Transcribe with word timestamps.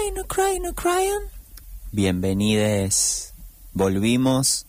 crying, 0.00 0.14
no 0.14 0.24
crying, 0.24 0.62
no 0.62 0.72
crying. 0.72 1.30
Bienvenides. 1.92 3.34
Volvimos. 3.72 4.66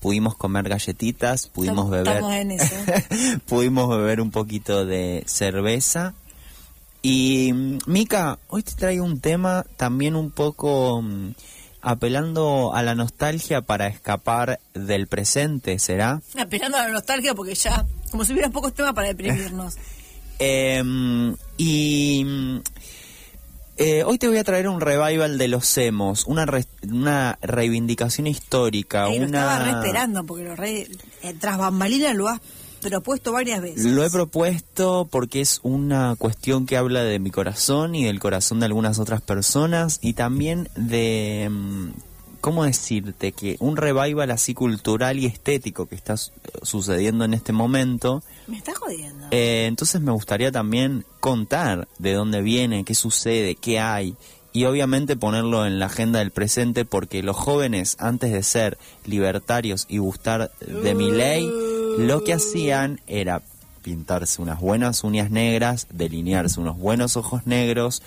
Pudimos 0.00 0.36
comer 0.36 0.68
galletitas, 0.68 1.48
pudimos 1.48 1.90
beber. 1.90 2.16
Estamos 2.16 2.34
en 2.34 2.50
eso. 2.50 2.74
pudimos 3.46 3.88
beber 3.88 4.20
un 4.20 4.30
poquito 4.30 4.84
de 4.84 5.24
cerveza. 5.26 6.14
Y 7.02 7.52
mm, 7.52 7.78
Mica, 7.86 8.38
hoy 8.48 8.62
te 8.62 8.72
traigo 8.72 9.04
un 9.04 9.20
tema 9.20 9.64
también 9.76 10.14
un 10.14 10.30
poco 10.30 11.00
mm, 11.02 11.34
apelando 11.80 12.72
a 12.74 12.82
la 12.82 12.94
nostalgia 12.94 13.62
para 13.62 13.86
escapar 13.86 14.60
del 14.74 15.06
presente, 15.06 15.78
¿será? 15.78 16.20
Apelando 16.38 16.76
a 16.76 16.86
la 16.86 16.92
nostalgia 16.92 17.34
porque 17.34 17.54
ya, 17.54 17.86
como 18.10 18.24
si 18.24 18.32
hubiera 18.32 18.50
pocos 18.50 18.74
temas 18.74 18.92
para 18.92 19.08
deprimirnos. 19.08 19.76
Y 21.58 22.22
mm, 22.22 22.60
eh, 23.76 24.02
hoy 24.04 24.18
te 24.18 24.28
voy 24.28 24.38
a 24.38 24.44
traer 24.44 24.68
un 24.68 24.80
revival 24.80 25.38
de 25.38 25.48
los 25.48 25.76
emos, 25.78 26.24
una, 26.26 26.46
re- 26.46 26.66
una 26.90 27.38
reivindicación 27.42 28.26
histórica, 28.26 29.04
Ahí 29.04 29.18
lo 29.18 29.26
estaba 29.26 29.58
re 29.58 29.70
una... 29.70 29.80
esperando 29.80 30.24
porque 30.24 30.44
lo 30.44 30.56
re, 30.56 30.88
eh, 31.22 31.34
tras 31.40 31.58
bambalinas 31.58 32.14
lo 32.16 32.28
has 32.28 32.40
propuesto 32.80 33.32
varias 33.32 33.60
veces. 33.62 33.84
Lo 33.84 34.04
he 34.04 34.10
propuesto 34.10 35.08
porque 35.10 35.40
es 35.40 35.60
una 35.62 36.14
cuestión 36.16 36.66
que 36.66 36.76
habla 36.76 37.02
de 37.02 37.18
mi 37.18 37.30
corazón 37.30 37.94
y 37.94 38.04
del 38.04 38.20
corazón 38.20 38.60
de 38.60 38.66
algunas 38.66 38.98
otras 38.98 39.20
personas 39.22 39.98
y 40.02 40.12
también 40.12 40.68
de, 40.76 41.48
mm, 41.50 41.88
¿cómo 42.40 42.64
decirte? 42.64 43.32
Que 43.32 43.56
un 43.60 43.76
revival 43.76 44.30
así 44.30 44.54
cultural 44.54 45.18
y 45.18 45.26
estético 45.26 45.86
que 45.86 45.94
está 45.94 46.16
su- 46.16 46.32
sucediendo 46.62 47.24
en 47.24 47.34
este 47.34 47.52
momento. 47.52 48.22
Me 48.46 48.56
estás 48.58 48.78
jodiendo. 48.78 49.26
Eh, 49.30 49.66
entonces 49.66 50.00
me 50.00 50.12
gustaría 50.12 50.52
también 50.52 51.04
contar 51.20 51.88
de 51.98 52.12
dónde 52.12 52.42
viene, 52.42 52.84
qué 52.84 52.94
sucede, 52.94 53.54
qué 53.56 53.80
hay 53.80 54.14
y 54.52 54.64
obviamente 54.64 55.16
ponerlo 55.16 55.66
en 55.66 55.78
la 55.78 55.86
agenda 55.86 56.20
del 56.20 56.30
presente 56.30 56.84
porque 56.86 57.22
los 57.22 57.36
jóvenes 57.36 57.96
antes 58.00 58.32
de 58.32 58.42
ser 58.42 58.78
libertarios 59.04 59.84
y 59.88 59.98
gustar 59.98 60.50
de 60.60 60.94
mi 60.94 61.10
ley, 61.10 61.46
lo 61.98 62.24
que 62.24 62.32
hacían 62.32 63.00
era 63.06 63.42
pintarse 63.82 64.40
unas 64.42 64.58
buenas 64.60 65.04
uñas 65.04 65.30
negras, 65.30 65.86
delinearse 65.92 66.58
unos 66.58 66.78
buenos 66.78 67.16
ojos 67.16 67.46
negros, 67.46 68.02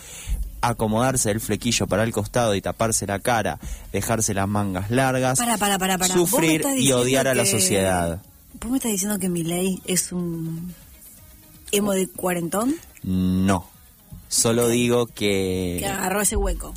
acomodarse 0.62 1.32
el 1.32 1.40
flequillo 1.40 1.88
para 1.88 2.04
el 2.04 2.12
costado 2.12 2.56
y 2.56 2.62
taparse 2.62 3.06
la 3.08 3.20
cara, 3.20 3.60
dejarse 3.94 4.34
las 4.34 4.48
mangas 4.48 4.90
largas, 4.92 5.40
Para, 5.40 5.58
para, 5.58 5.78
para, 5.78 6.08
sufrir 6.08 6.64
y 6.78 6.92
odiar 6.92 7.28
a 7.28 7.34
la 7.36 7.44
que- 7.44 7.52
sociedad. 7.52 8.22
¿Vos 8.62 8.72
me 8.72 8.78
estás 8.78 8.92
diciendo 8.92 9.20
que 9.20 9.30
mi 9.30 9.44
ley 9.44 9.82
es 9.86 10.12
un 10.12 10.74
emo 11.72 11.94
de 11.94 12.08
cuarentón 12.08 12.76
No. 13.04 13.68
Solo 14.28 14.68
digo 14.68 15.06
que... 15.08 15.78
que 15.80 15.88
agarró 15.88 16.22
ese 16.22 16.36
hueco? 16.36 16.74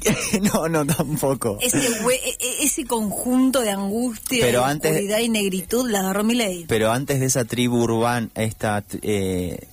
no, 0.54 0.68
no, 0.68 0.86
tampoco. 0.86 1.58
Ese, 1.60 1.78
e- 1.78 2.36
e- 2.38 2.64
ese 2.64 2.84
conjunto 2.84 3.60
de 3.62 3.70
angustia, 3.70 4.44
Pero 4.44 4.64
antes- 4.64 4.92
oscuridad 4.92 5.18
y 5.18 5.28
negritud 5.28 5.90
la 5.90 6.00
agarró 6.00 6.22
mi 6.24 6.34
ley. 6.34 6.64
Pero 6.68 6.92
antes 6.92 7.18
de 7.20 7.26
esa 7.26 7.44
tribu 7.44 7.82
urbana, 7.82 8.28
esta, 8.36 8.84
eh, 9.02 9.66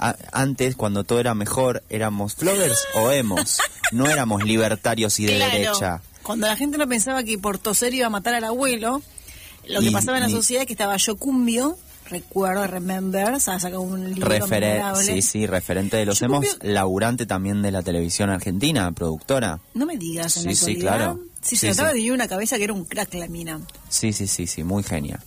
a- 0.00 0.16
antes, 0.32 0.74
cuando 0.76 1.04
todo 1.04 1.20
era 1.20 1.34
mejor, 1.34 1.82
éramos 1.90 2.34
floggers 2.34 2.78
o 2.94 3.10
emos. 3.10 3.58
No 3.92 4.06
éramos 4.08 4.42
libertarios 4.44 5.18
y 5.20 5.26
de 5.26 5.36
Claro. 5.36 5.52
derecha. 5.52 6.02
Cuando 6.22 6.46
la 6.46 6.56
gente 6.56 6.78
no 6.78 6.88
pensaba 6.88 7.22
que 7.24 7.38
por 7.38 7.58
toser 7.58 7.92
iba 7.94 8.06
a 8.06 8.10
matar 8.10 8.34
al 8.34 8.44
abuelo, 8.44 9.02
lo 9.68 9.80
que 9.80 9.86
Y- 9.86 9.90
pasaba 9.90 10.16
en 10.18 10.24
la 10.24 10.28
y- 10.30 10.32
sociedad 10.32 10.62
es 10.62 10.66
que 10.66 10.72
estaba 10.74 10.96
yo 10.96 11.16
cumbio, 11.16 11.76
recuerdo, 12.08 12.66
remember, 12.66 13.34
o 13.34 13.40
sea, 13.40 13.60
sacó 13.60 13.80
un 13.80 14.12
libro 14.14 14.28
memorable. 14.30 15.04
sí, 15.04 15.22
sí, 15.22 15.46
referente 15.46 15.96
de 15.96 16.06
los 16.06 16.18
Yo 16.18 16.26
emos, 16.26 16.44
laburante 16.62 17.24
también 17.26 17.62
de 17.62 17.70
la 17.70 17.82
televisión 17.82 18.30
argentina, 18.30 18.90
productora. 18.92 19.60
No 19.74 19.86
me 19.86 19.96
digas 19.96 20.36
en 20.38 20.46
la 20.46 20.50
Sí, 20.54 20.56
sí, 20.56 20.76
claro. 20.76 21.20
Sí, 21.42 21.50
Sí, 21.50 21.56
se 21.56 21.68
notaba 21.68 21.90
sí. 21.90 21.96
tenía 21.96 22.12
una 22.12 22.28
cabeza 22.28 22.56
que 22.58 22.64
era 22.64 22.72
un 22.72 22.84
crack 22.84 23.14
la 23.14 23.28
mina. 23.28 23.60
Sí, 23.88 24.12
sí, 24.12 24.26
sí, 24.26 24.46
sí, 24.46 24.62
muy 24.64 24.82
genia. 24.82 25.20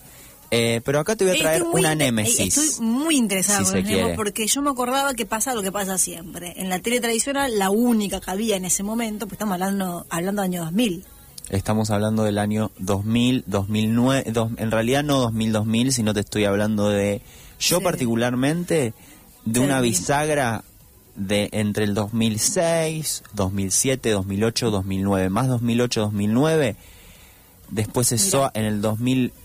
Eh, 0.56 0.81
pero 0.86 1.00
acá 1.00 1.16
te 1.16 1.25
voy 1.25 1.36
a 1.36 1.40
traer 1.40 1.64
una 1.64 1.96
némesis. 1.96 2.56
Estoy 2.58 2.86
muy 2.86 3.16
interesada 3.18 3.59
Si 3.59 3.66
con 3.66 3.75
los 3.81 3.86
Nemo 3.86 4.16
porque 4.16 4.46
yo 4.46 4.62
me 4.62 4.69
acordaba 4.69 5.14
que 5.16 5.25
pasa 5.25 5.56
lo 5.56 5.64
que 5.64 5.72
pasa 5.72 5.97
siempre. 5.97 6.53
En 6.58 6.69
la 6.69 6.78
tele 6.80 7.00
tradicional, 7.00 7.58
la 7.58 7.72
única 7.72 8.22
que 8.22 8.30
había 8.30 8.56
en 8.56 8.66
ese 8.66 8.84
momento, 8.84 9.25
pues 9.25 9.34
estamos 9.34 9.53
hablando, 9.53 10.06
hablando 10.09 10.42
del 10.44 10.52
año 10.52 10.63
2000. 10.66 11.06
Estamos 11.50 11.90
hablando 11.90 12.24
del 12.24 12.38
año 12.38 12.72
2000, 12.78 13.44
2009, 13.47 14.25
dos- 14.31 14.52
en 14.58 14.69
realidad 14.72 15.03
no 15.03 15.19
2000, 15.19 15.52
2000, 15.53 15.92
sino 15.92 16.13
te 16.13 16.19
estoy 16.19 16.46
hablando 16.46 16.90
de, 16.90 17.22
yo 17.59 17.80
Sí. 17.80 17.84
particularmente, 17.84 18.94
de 19.46 19.59
Sí. 19.59 19.66
una 19.66 19.81
bisagra 19.81 20.63
de 21.16 21.50
entre 21.52 21.84
el 21.86 21.94
2006, 21.96 23.24
2007, 23.34 24.12
2008, 24.12 24.72
2009, 24.72 25.30
más 25.30 25.47
2008, 25.47 26.02
2009, 26.02 26.75
después 27.69 28.12
eso 28.12 28.52
en 28.53 28.66
el 28.66 28.81
2010, 28.81 29.43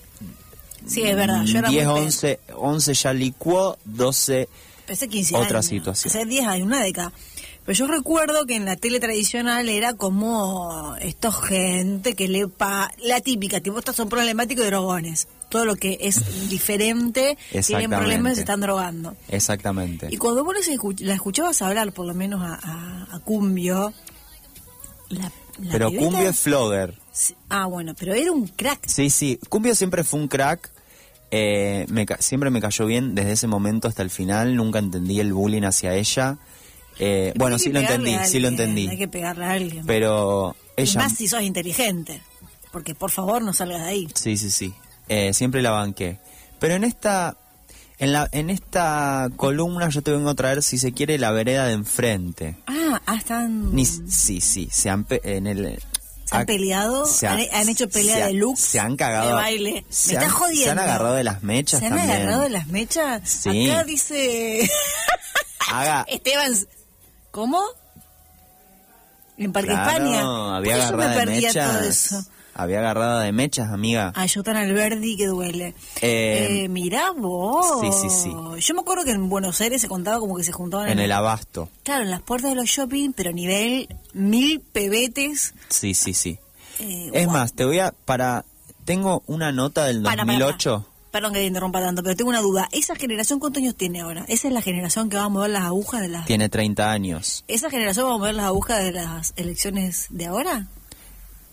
Sí, 0.87 1.03
es 1.03 1.17
verdad. 1.17 1.45
Yo 1.45 1.59
era 1.59 1.69
muy 1.71 1.79
pe- 1.79 1.87
11, 1.87 2.41
11 2.57 2.95
ya 2.95 3.13
licuó, 3.13 3.77
12 3.85 4.49
Hace 4.91 5.09
15 5.09 5.37
Otra 5.37 5.59
años. 5.59 5.67
situación. 5.67 6.11
Hace 6.11 6.25
10 6.25 6.47
años, 6.47 6.67
una 6.67 6.83
década. 6.83 7.13
Pero 7.67 7.77
yo 7.81 7.87
recuerdo 7.87 8.47
que 8.47 8.57
en 8.57 8.65
la 8.65 8.77
tele 8.77 8.99
tradicional 9.01 9.69
era 9.69 9.93
como 9.93 10.97
esto 11.03 11.31
gente 11.31 12.15
que 12.15 12.27
le 12.27 12.49
pa 12.49 12.91
la 13.05 13.21
típica, 13.21 13.61
tipo 13.61 13.79
estos 13.79 13.97
son 13.97 14.09
problemáticos 14.09 14.65
de 14.65 14.71
drogones. 14.71 15.29
Todo 15.51 15.67
lo 15.67 15.77
que 15.77 15.99
es 16.01 16.49
diferente 16.49 17.37
tienen 17.67 17.91
problemas 17.91 18.33
y 18.33 18.35
se 18.37 18.41
están 18.41 18.61
drogando. 18.63 19.15
exactamente. 19.29 20.09
Y 20.11 20.17
cuando 20.17 20.43
vos 20.45 20.55
la 21.01 21.15
escuchabas 21.15 21.61
hablar, 21.61 21.93
por 21.93 22.07
lo 22.07 22.15
menos 22.15 22.41
a, 22.43 22.55
a- 22.55 23.09
a 23.17 23.19
Cumbio, 23.21 23.93
la, 25.11 25.31
la 25.61 25.73
Pero 25.73 25.91
pibeta- 25.91 26.05
Cumbio 26.07 26.29
es 26.29 26.39
flogger. 26.39 26.95
Ah, 27.49 27.67
bueno, 27.67 27.95
pero 27.99 28.15
era 28.15 28.31
un 28.33 28.47
crack. 28.49 28.87
Sí, 28.87 29.11
sí. 29.11 29.39
Cumbio 29.49 29.75
siempre 29.75 30.05
fue 30.05 30.21
un 30.21 30.29
crack. 30.29 30.71
Eh, 31.31 31.85
me 31.89 32.07
ca- 32.07 32.19
siempre 32.21 32.49
me 32.51 32.61
cayó 32.61 32.87
bien 32.87 33.15
desde 33.15 33.33
ese 33.33 33.47
momento 33.47 33.89
hasta 33.89 34.03
el 34.03 34.11
final. 34.11 34.55
Nunca 34.57 34.79
entendí 34.79 35.21
el 35.21 35.33
bullying 35.33 35.63
hacia 35.63 35.95
ella. 35.95 36.39
Eh, 37.01 37.33
bueno, 37.37 37.59
sí 37.59 37.71
lo 37.71 37.81
entendí, 37.81 38.11
sí 38.27 38.41
lo 38.41 38.49
alguien, 38.49 38.69
entendí. 38.71 38.89
Hay 38.89 38.99
que 38.99 39.09
pegarle 39.09 39.45
a 39.45 39.51
alguien. 39.53 39.85
Pero 39.87 40.57
Y 40.77 40.83
ella... 40.83 41.01
más 41.01 41.15
si 41.17 41.29
sos 41.29 41.43
inteligente. 41.43 42.21
Porque 42.73 42.95
por 42.95 43.11
favor 43.11 43.43
no 43.43 43.53
salgas 43.53 43.83
de 43.83 43.89
ahí. 43.89 44.09
Sí, 44.15 44.37
sí, 44.37 44.51
sí. 44.51 44.75
Eh, 45.09 45.33
siempre 45.35 45.63
la 45.63 45.71
banqué. 45.71 46.19
Pero 46.59 46.75
en 46.75 46.85
esta... 46.85 47.37
En, 48.01 48.13
la, 48.13 48.29
en 48.31 48.49
esta 48.49 49.29
columna 49.35 49.89
yo 49.89 50.03
te 50.03 50.13
vengo 50.13 50.31
a 50.31 50.35
traer, 50.35 50.63
si 50.63 50.79
se 50.79 50.93
quiere, 50.93 51.19
la 51.19 51.33
vereda 51.33 51.67
de 51.67 51.73
enfrente. 51.73 52.57
Ah, 52.67 52.78
ah, 53.07 53.17
están. 53.17 53.75
Ni, 53.75 53.85
sí, 53.87 54.41
sí, 54.41 54.69
se 54.73 54.91
han, 54.91 55.07
en 55.11 55.47
el, 55.47 55.83
¿Se 56.25 56.37
han 56.37 56.43
ha- 56.43 56.47
peleado? 56.47 57.07
se 57.07 57.27
¿Han, 57.27 57.41
han 57.53 57.69
hecho 57.69 57.89
pelea 57.89 58.25
ha- 58.25 58.27
de 58.29 58.35
looks? 58.35 58.61
Se 58.61 58.81
han 58.81 58.97
cagado. 58.97 59.29
De 59.29 59.33
baile. 59.35 59.85
Se 59.89 60.13
Me 60.13 60.19
han, 60.19 60.25
estás 60.25 60.39
jodiendo. 60.39 60.65
Se 60.65 60.71
han 60.71 60.79
agarrado 60.79 61.15
de 61.15 61.25
las 61.25 61.43
mechas 61.43 61.81
¿Se 61.81 61.87
han 61.87 61.93
también. 61.97 62.11
agarrado 62.17 62.43
de 62.43 62.51
las 62.51 62.67
mechas? 62.69 63.23
Sí. 63.29 63.71
Acá 63.71 63.85
dice. 63.85 64.71
Haga, 65.71 66.05
Esteban. 66.09 66.53
¿Cómo? 67.31 67.63
En 69.37 69.53
Parque 69.53 69.71
Claro, 69.71 69.91
España. 69.91 70.57
había 70.57 70.75
¿Por 70.77 70.85
qué 70.85 70.91
yo 70.91 70.97
me 70.97 71.09
perdía 71.17 71.49
mechas. 71.49 71.73
todo 71.73 71.89
eso? 71.89 72.25
Había 72.59 72.81
agarrada 72.81 73.23
de 73.23 73.31
mechas, 73.33 73.71
amiga. 73.73 74.13
Ay, 74.17 74.27
yo 74.29 74.43
tan 74.43 74.57
Alberdi 74.57 75.17
que 75.17 75.27
duele. 75.29 75.75
Eh, 76.03 76.65
Eh, 76.65 76.69
mirá 76.69 77.13
vos. 77.13 77.81
sí, 77.81 77.89
sí, 77.93 78.11
sí. 78.11 78.33
Yo 78.61 78.75
me 78.75 78.81
acuerdo 78.81 79.05
que 79.05 79.13
en 79.13 79.29
Buenos 79.29 79.61
Aires 79.61 79.81
se 79.81 79.87
contaba 79.87 80.19
como 80.19 80.37
que 80.37 80.43
se 80.43 80.51
juntaban 80.53 80.89
en 80.89 80.99
el 80.99 81.13
abasto. 81.13 81.69
Claro, 81.85 82.03
en 82.03 82.11
las 82.11 82.21
puertas 82.21 82.51
de 82.51 82.57
los 82.57 82.67
shopping, 82.67 83.13
pero 83.13 83.31
nivel 83.33 83.89
mil 84.13 84.61
pebetes. 84.61 85.55
Sí, 85.69 85.95
sí, 85.95 86.13
sí. 86.13 86.39
Eh, 86.81 87.11
Es 87.15 87.29
más, 87.29 87.53
te 87.53 87.65
voy 87.65 87.79
a 87.79 87.93
para 88.05 88.45
tengo 88.85 89.23
una 89.27 89.53
nota 89.53 89.85
del 89.85 90.03
Para, 90.03 90.25
para, 90.27 90.33
2008. 90.39 90.81
para. 90.83 90.99
Perdón 91.11 91.33
que 91.33 91.39
te 91.39 91.47
interrumpa 91.47 91.81
tanto, 91.81 92.03
pero 92.03 92.17
tengo 92.17 92.31
una 92.31 92.41
duda. 92.41 92.69
¿Esa 92.73 92.95
generación 92.97 93.39
cuántos 93.39 93.63
años 93.63 93.77
tiene 93.77 94.01
ahora? 94.01 94.25
¿Esa 94.29 94.49
es 94.49 94.53
la 94.55 94.63
generación 94.63 95.09
que 95.09 95.17
va 95.17 95.25
a 95.25 95.29
mover 95.29 95.51
las 95.51 95.63
agujas 95.63 96.01
de 96.03 96.09
las... 96.09 96.27
Tiene 96.27 96.49
30 96.49 96.91
años. 96.91 97.45
¿Esa 97.49 97.71
generación 97.71 98.07
va 98.07 98.15
a 98.15 98.19
mover 98.19 98.35
las 98.35 98.47
agujas 98.47 98.83
de 98.85 98.93
las 98.93 99.33
elecciones 99.37 100.07
de 100.11 100.27
ahora? 100.27 100.67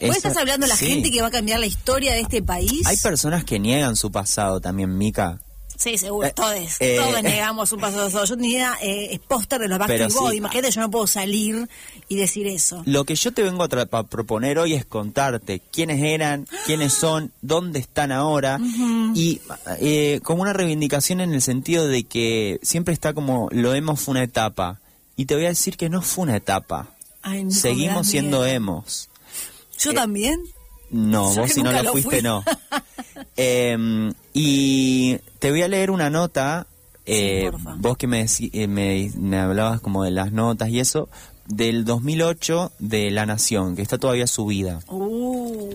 ¿Vos 0.08 0.18
estás 0.18 0.38
hablando 0.38 0.66
de 0.66 0.70
la 0.70 0.78
sí. 0.78 0.88
gente 0.88 1.12
que 1.12 1.22
va 1.22 1.28
a 1.28 1.32
cambiar 1.32 1.60
la 1.60 1.66
historia 1.68 2.14
de 2.14 2.22
este 2.22 2.42
país? 2.42 2.86
Hay 2.86 2.98
personas 2.98 3.44
que 3.44 3.60
niegan 3.60 3.96
su 3.96 4.12
pasado 4.12 4.60
también, 4.62 4.98
Mica. 4.98 5.40
Sí, 5.78 5.98
seguro, 5.98 6.26
Eh, 6.30 6.32
todos. 6.34 6.56
eh, 6.80 6.96
todos 6.98 7.22
negamos 7.22 7.70
un 7.74 7.82
paso 7.82 8.02
de 8.02 8.08
eso. 8.08 8.24
Yo 8.24 8.38
tenía 8.38 8.78
eh, 8.82 9.20
póster 9.28 9.60
de 9.60 9.68
los 9.68 9.78
Backstreet 9.78 10.14
Boys. 10.14 10.32
sí. 10.32 10.38
Imagínate, 10.38 10.72
yo 10.72 10.80
no 10.80 10.90
puedo 10.90 11.06
salir 11.06 11.68
y 12.08 12.16
decir 12.16 12.48
eso. 12.48 12.82
Lo 12.86 13.04
que 13.04 13.16
yo 13.16 13.34
te 13.34 13.44
vengo 13.44 13.62
a, 13.62 13.68
tra- 13.68 13.86
a 13.92 14.04
proponer 14.04 14.58
hoy 14.58 14.74
es 14.74 14.86
contarte 14.86 15.62
quiénes 15.74 16.02
eran, 16.02 16.48
quiénes 16.66 16.94
son, 16.94 17.34
dónde 17.42 17.80
están 17.80 18.14
ahora 18.14 18.58
y 19.16 19.42
eh, 19.82 20.22
como 20.24 20.44
una 20.44 20.54
reivindicación 20.54 21.20
en 21.20 21.34
el 21.34 21.42
sentido 21.42 21.90
de 21.90 22.06
que 22.06 22.58
siempre 22.64 22.94
está 22.94 23.14
como 23.14 23.50
lo 23.52 23.74
emo 23.76 23.98
fue 23.98 24.14
una 24.14 24.24
etapa 24.24 24.80
y 25.18 25.26
te 25.26 25.36
voy 25.36 25.44
a 25.44 25.50
decir 25.50 25.76
que 25.76 25.90
no 25.90 26.02
fue 26.02 26.24
una 26.24 26.38
etapa. 26.38 26.88
Ay, 27.22 27.52
Seguimos 27.52 28.08
siendo 28.08 28.46
emos. 28.46 29.10
¿Yo 29.80 29.94
también? 29.94 30.42
No, 30.90 31.34
Yo 31.36 31.42
vos 31.42 31.52
si 31.52 31.64
no 31.64 31.72
lo 31.72 31.84
lo 31.84 31.92
fuiste, 31.92 32.10
fui. 32.18 32.22
no. 32.22 32.44
Em, 33.38 34.14
y 34.34 35.18
te 35.40 35.52
voy 35.52 35.62
a 35.62 35.68
leer 35.68 35.92
una 35.92 36.10
nota, 36.10 36.68
eh, 37.06 37.52
vos 37.78 37.98
que 37.98 38.08
me, 38.08 38.26
eh, 38.54 38.68
me, 38.68 39.12
me 39.18 39.38
hablabas 39.40 39.82
como 39.82 40.04
de 40.04 40.12
las 40.12 40.32
notas 40.32 40.70
y 40.70 40.80
eso, 40.80 41.10
del 41.48 41.84
2008 41.86 42.72
de 42.80 43.12
La 43.12 43.26
Nación, 43.26 43.76
que 43.76 43.82
está 43.82 43.98
todavía 43.98 44.28
subida. 44.28 44.80
Uh, 44.88 45.70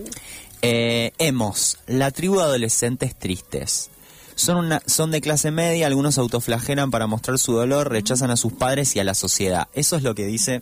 Eh, 0.63 1.11
Emos, 1.17 1.79
la 1.87 2.11
tribu 2.11 2.37
de 2.37 2.43
adolescentes 2.43 3.17
tristes. 3.17 3.89
Son, 4.35 4.57
una, 4.57 4.81
son 4.85 5.11
de 5.11 5.21
clase 5.21 5.49
media, 5.51 5.87
algunos 5.87 6.17
autoflagelan 6.17 6.89
para 6.91 7.05
mostrar 7.07 7.37
su 7.39 7.53
dolor, 7.53 7.89
rechazan 7.91 8.31
a 8.31 8.37
sus 8.37 8.53
padres 8.53 8.95
y 8.95 8.99
a 8.99 9.03
la 9.03 9.13
sociedad. 9.15 9.67
Eso 9.73 9.95
es 9.97 10.03
lo 10.03 10.13
que 10.15 10.25
dice 10.25 10.61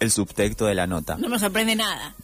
el 0.00 0.10
subtexto 0.10 0.66
de 0.66 0.74
la 0.74 0.86
nota. 0.86 1.16
no 1.18 1.28
me 1.28 1.38
sorprende 1.38 1.74
nada. 1.76 2.14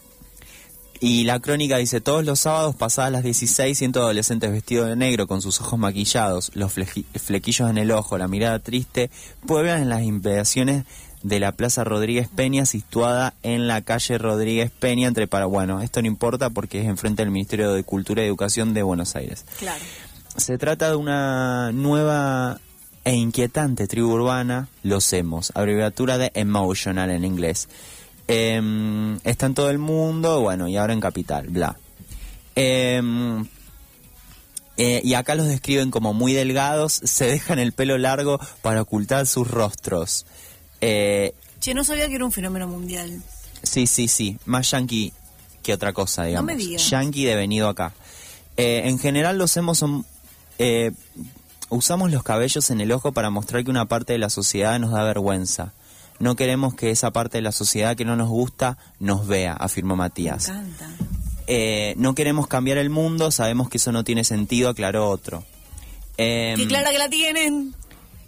Y 1.04 1.24
la 1.24 1.40
crónica 1.40 1.78
dice, 1.78 2.00
todos 2.00 2.24
los 2.24 2.38
sábados 2.38 2.76
pasadas 2.76 3.10
las 3.10 3.24
16, 3.24 3.76
cientos 3.76 4.00
de 4.02 4.04
adolescentes 4.04 4.52
vestidos 4.52 4.88
de 4.88 4.94
negro 4.94 5.26
con 5.26 5.42
sus 5.42 5.60
ojos 5.60 5.76
maquillados, 5.76 6.52
los 6.54 6.72
flequi- 6.76 7.04
flequillos 7.18 7.68
en 7.68 7.76
el 7.78 7.90
ojo, 7.90 8.16
la 8.18 8.28
mirada 8.28 8.60
triste, 8.60 9.10
pueblan 9.44 9.82
en 9.82 9.88
las 9.88 10.02
inmediaciones 10.02 10.84
de 11.24 11.40
la 11.40 11.50
Plaza 11.52 11.82
Rodríguez 11.82 12.28
Peña, 12.28 12.66
situada 12.66 13.34
en 13.42 13.66
la 13.66 13.82
calle 13.82 14.16
Rodríguez 14.16 14.70
Peña, 14.70 15.08
entre 15.08 15.26
para 15.26 15.46
Bueno, 15.46 15.80
esto 15.82 16.00
no 16.02 16.06
importa 16.06 16.50
porque 16.50 16.80
es 16.80 16.86
enfrente 16.86 17.22
del 17.22 17.32
Ministerio 17.32 17.72
de 17.72 17.82
Cultura 17.82 18.22
y 18.22 18.26
Educación 18.26 18.72
de 18.72 18.84
Buenos 18.84 19.16
Aires. 19.16 19.44
Claro. 19.58 19.82
Se 20.36 20.56
trata 20.56 20.88
de 20.90 20.96
una 20.96 21.72
nueva 21.72 22.60
e 23.04 23.14
inquietante 23.14 23.88
tribu 23.88 24.12
urbana, 24.12 24.68
los 24.84 25.12
emos, 25.12 25.50
abreviatura 25.56 26.16
de 26.16 26.30
emotional 26.34 27.10
en 27.10 27.24
inglés. 27.24 27.68
Em, 28.28 29.16
está 29.24 29.46
en 29.46 29.54
todo 29.54 29.70
el 29.70 29.78
mundo, 29.78 30.40
bueno, 30.40 30.68
y 30.68 30.76
ahora 30.76 30.92
en 30.92 31.00
Capital, 31.00 31.48
bla. 31.48 31.76
Em, 32.54 33.46
eh, 34.76 35.00
y 35.04 35.14
acá 35.14 35.34
los 35.34 35.46
describen 35.48 35.90
como 35.90 36.14
muy 36.14 36.32
delgados, 36.32 36.92
se 37.04 37.26
dejan 37.26 37.58
el 37.58 37.72
pelo 37.72 37.98
largo 37.98 38.40
para 38.62 38.82
ocultar 38.82 39.26
sus 39.26 39.48
rostros. 39.48 40.24
Eh, 40.80 41.34
Che, 41.60 41.74
no 41.74 41.84
sabía 41.84 42.08
que 42.08 42.14
era 42.16 42.24
un 42.24 42.32
fenómeno 42.32 42.66
mundial. 42.66 43.22
Sí, 43.62 43.86
sí, 43.86 44.08
sí. 44.08 44.38
Más 44.46 44.70
yankee 44.70 45.12
que 45.62 45.72
otra 45.72 45.92
cosa, 45.92 46.24
digamos. 46.24 46.46
me 46.46 46.56
digas. 46.56 46.90
Yankee 46.90 47.24
de 47.24 47.36
venido 47.36 47.68
acá. 47.68 47.92
Eh, 48.56 48.82
en 48.86 48.98
general 48.98 49.38
los 49.38 49.56
hemos 49.56 49.78
son... 49.78 50.04
eh, 50.58 50.90
usamos 51.68 52.10
los 52.10 52.22
cabellos 52.22 52.70
en 52.70 52.80
el 52.80 52.90
ojo 52.92 53.12
para 53.12 53.30
mostrar 53.30 53.62
que 53.64 53.70
una 53.70 53.86
parte 53.86 54.12
de 54.12 54.18
la 54.18 54.28
sociedad 54.30 54.78
nos 54.80 54.90
da 54.90 55.04
vergüenza. 55.04 55.72
No 56.22 56.36
queremos 56.36 56.74
que 56.74 56.90
esa 56.90 57.10
parte 57.10 57.38
de 57.38 57.42
la 57.42 57.50
sociedad 57.50 57.96
que 57.96 58.04
no 58.04 58.14
nos 58.14 58.28
gusta 58.28 58.78
nos 59.00 59.26
vea, 59.26 59.54
afirmó 59.54 59.96
Me 59.96 60.04
Matías. 60.04 60.48
encanta. 60.48 60.88
Eh, 61.48 61.94
no 61.96 62.14
queremos 62.14 62.46
cambiar 62.46 62.78
el 62.78 62.90
mundo, 62.90 63.32
sabemos 63.32 63.68
que 63.68 63.78
eso 63.78 63.90
no 63.90 64.04
tiene 64.04 64.22
sentido, 64.22 64.68
aclaró 64.70 65.08
otro. 65.10 65.44
Em, 66.16 66.56
Qué 66.56 66.68
clara 66.68 66.92
que 66.92 66.98
la 66.98 67.08
tienen. 67.08 67.74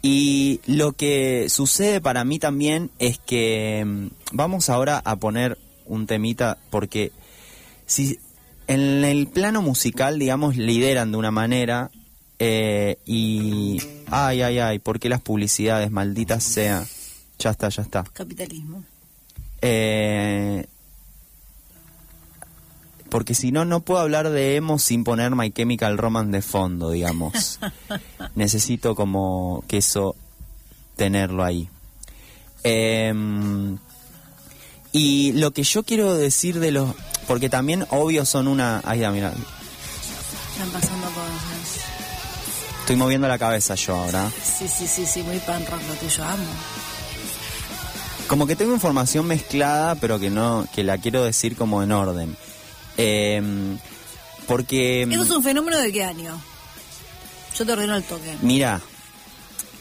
y 0.03 0.61
lo 0.67 0.93
que 0.93 1.47
sucede 1.49 2.01
para 2.01 2.25
mí 2.25 2.41
también 2.41 2.91
es 2.99 3.19
que 3.19 3.85
mm, 3.87 4.07
vamos 4.33 4.71
ahora 4.71 5.01
a 5.05 5.15
poner 5.15 5.57
un 5.87 6.07
temita 6.09 6.59
porque 6.71 7.13
si 7.87 8.19
en 8.67 9.05
el 9.05 9.29
plano 9.29 9.63
musical, 9.63 10.19
digamos, 10.19 10.57
lideran 10.57 11.13
de 11.13 11.19
una 11.19 11.31
manera 11.31 11.91
eh, 12.41 12.97
y 13.07 13.81
ay, 14.11 14.43
ay, 14.43 14.59
ay, 14.59 14.79
¿por 14.81 14.99
qué 14.99 15.09
las 15.09 15.21
publicidades 15.21 15.93
malditas 15.93 16.43
sean? 16.43 16.85
Ya 17.39 17.51
está, 17.51 17.69
ya 17.69 17.83
está. 17.83 18.05
Capitalismo. 18.13 18.85
Eh, 19.61 20.67
porque 23.09 23.35
si 23.35 23.53
no, 23.53 23.65
no 23.65 23.81
puedo 23.81 24.01
hablar 24.01 24.31
de 24.31 24.57
emo 24.57 24.79
sin 24.79 25.05
poner 25.05 25.35
My 25.35 25.51
Chemical 25.51 25.99
Romance 25.99 26.33
de 26.33 26.43
fondo, 26.43 26.91
digamos. 26.91 27.61
Necesito 28.35 28.95
como 28.95 29.63
que 29.69 29.77
eso, 29.77 30.17
tenerlo 30.97 31.45
ahí. 31.45 31.69
Em, 32.65 33.79
y 34.91 35.33
lo 35.33 35.53
que 35.53 35.63
yo 35.63 35.85
quiero 35.85 36.15
decir 36.15 36.59
de 36.59 36.73
los... 36.73 36.95
Porque 37.27 37.49
también, 37.49 37.87
obvio, 37.91 38.25
son 38.25 38.49
una... 38.49 38.83
Ay, 38.85 39.01
ya, 39.01 39.11
mira. 39.11 39.29
Están 39.31 40.71
pasando 40.71 41.07
cosas. 41.07 41.85
Estoy 42.81 42.97
moviendo 42.97 43.29
la 43.29 43.39
cabeza 43.39 43.77
yo 43.77 43.97
ahora. 43.97 44.31
Sí, 44.43 44.67
sí, 44.69 44.87
sí, 44.87 45.07
sí, 45.07 45.23
muy 45.23 45.39
pan 45.39 45.65
rock 45.67 45.81
lo 45.89 45.95
tuyo, 45.95 46.25
amo. 46.25 46.45
Como 48.29 48.47
que 48.47 48.57
tengo 48.57 48.73
información 48.73 49.27
mezclada, 49.27 49.95
pero 49.97 50.19
que 50.19 50.31
no, 50.31 50.67
que 50.75 50.83
la 50.83 50.99
quiero 50.99 51.25
decir 51.25 51.57
como 51.57 51.83
en 51.83 51.93
orden. 51.93 52.37
Em, 52.97 53.79
porque... 54.47 55.03
¿Eso 55.03 55.23
es 55.23 55.31
un 55.31 55.43
fenómeno 55.43 55.79
de 55.79 55.93
qué 55.93 56.05
año? 56.05 56.41
Yo 57.57 57.67
te 57.67 57.73
ordeno 57.73 57.95
el 57.97 58.03
toque. 58.03 58.35
Mira, 58.43 58.81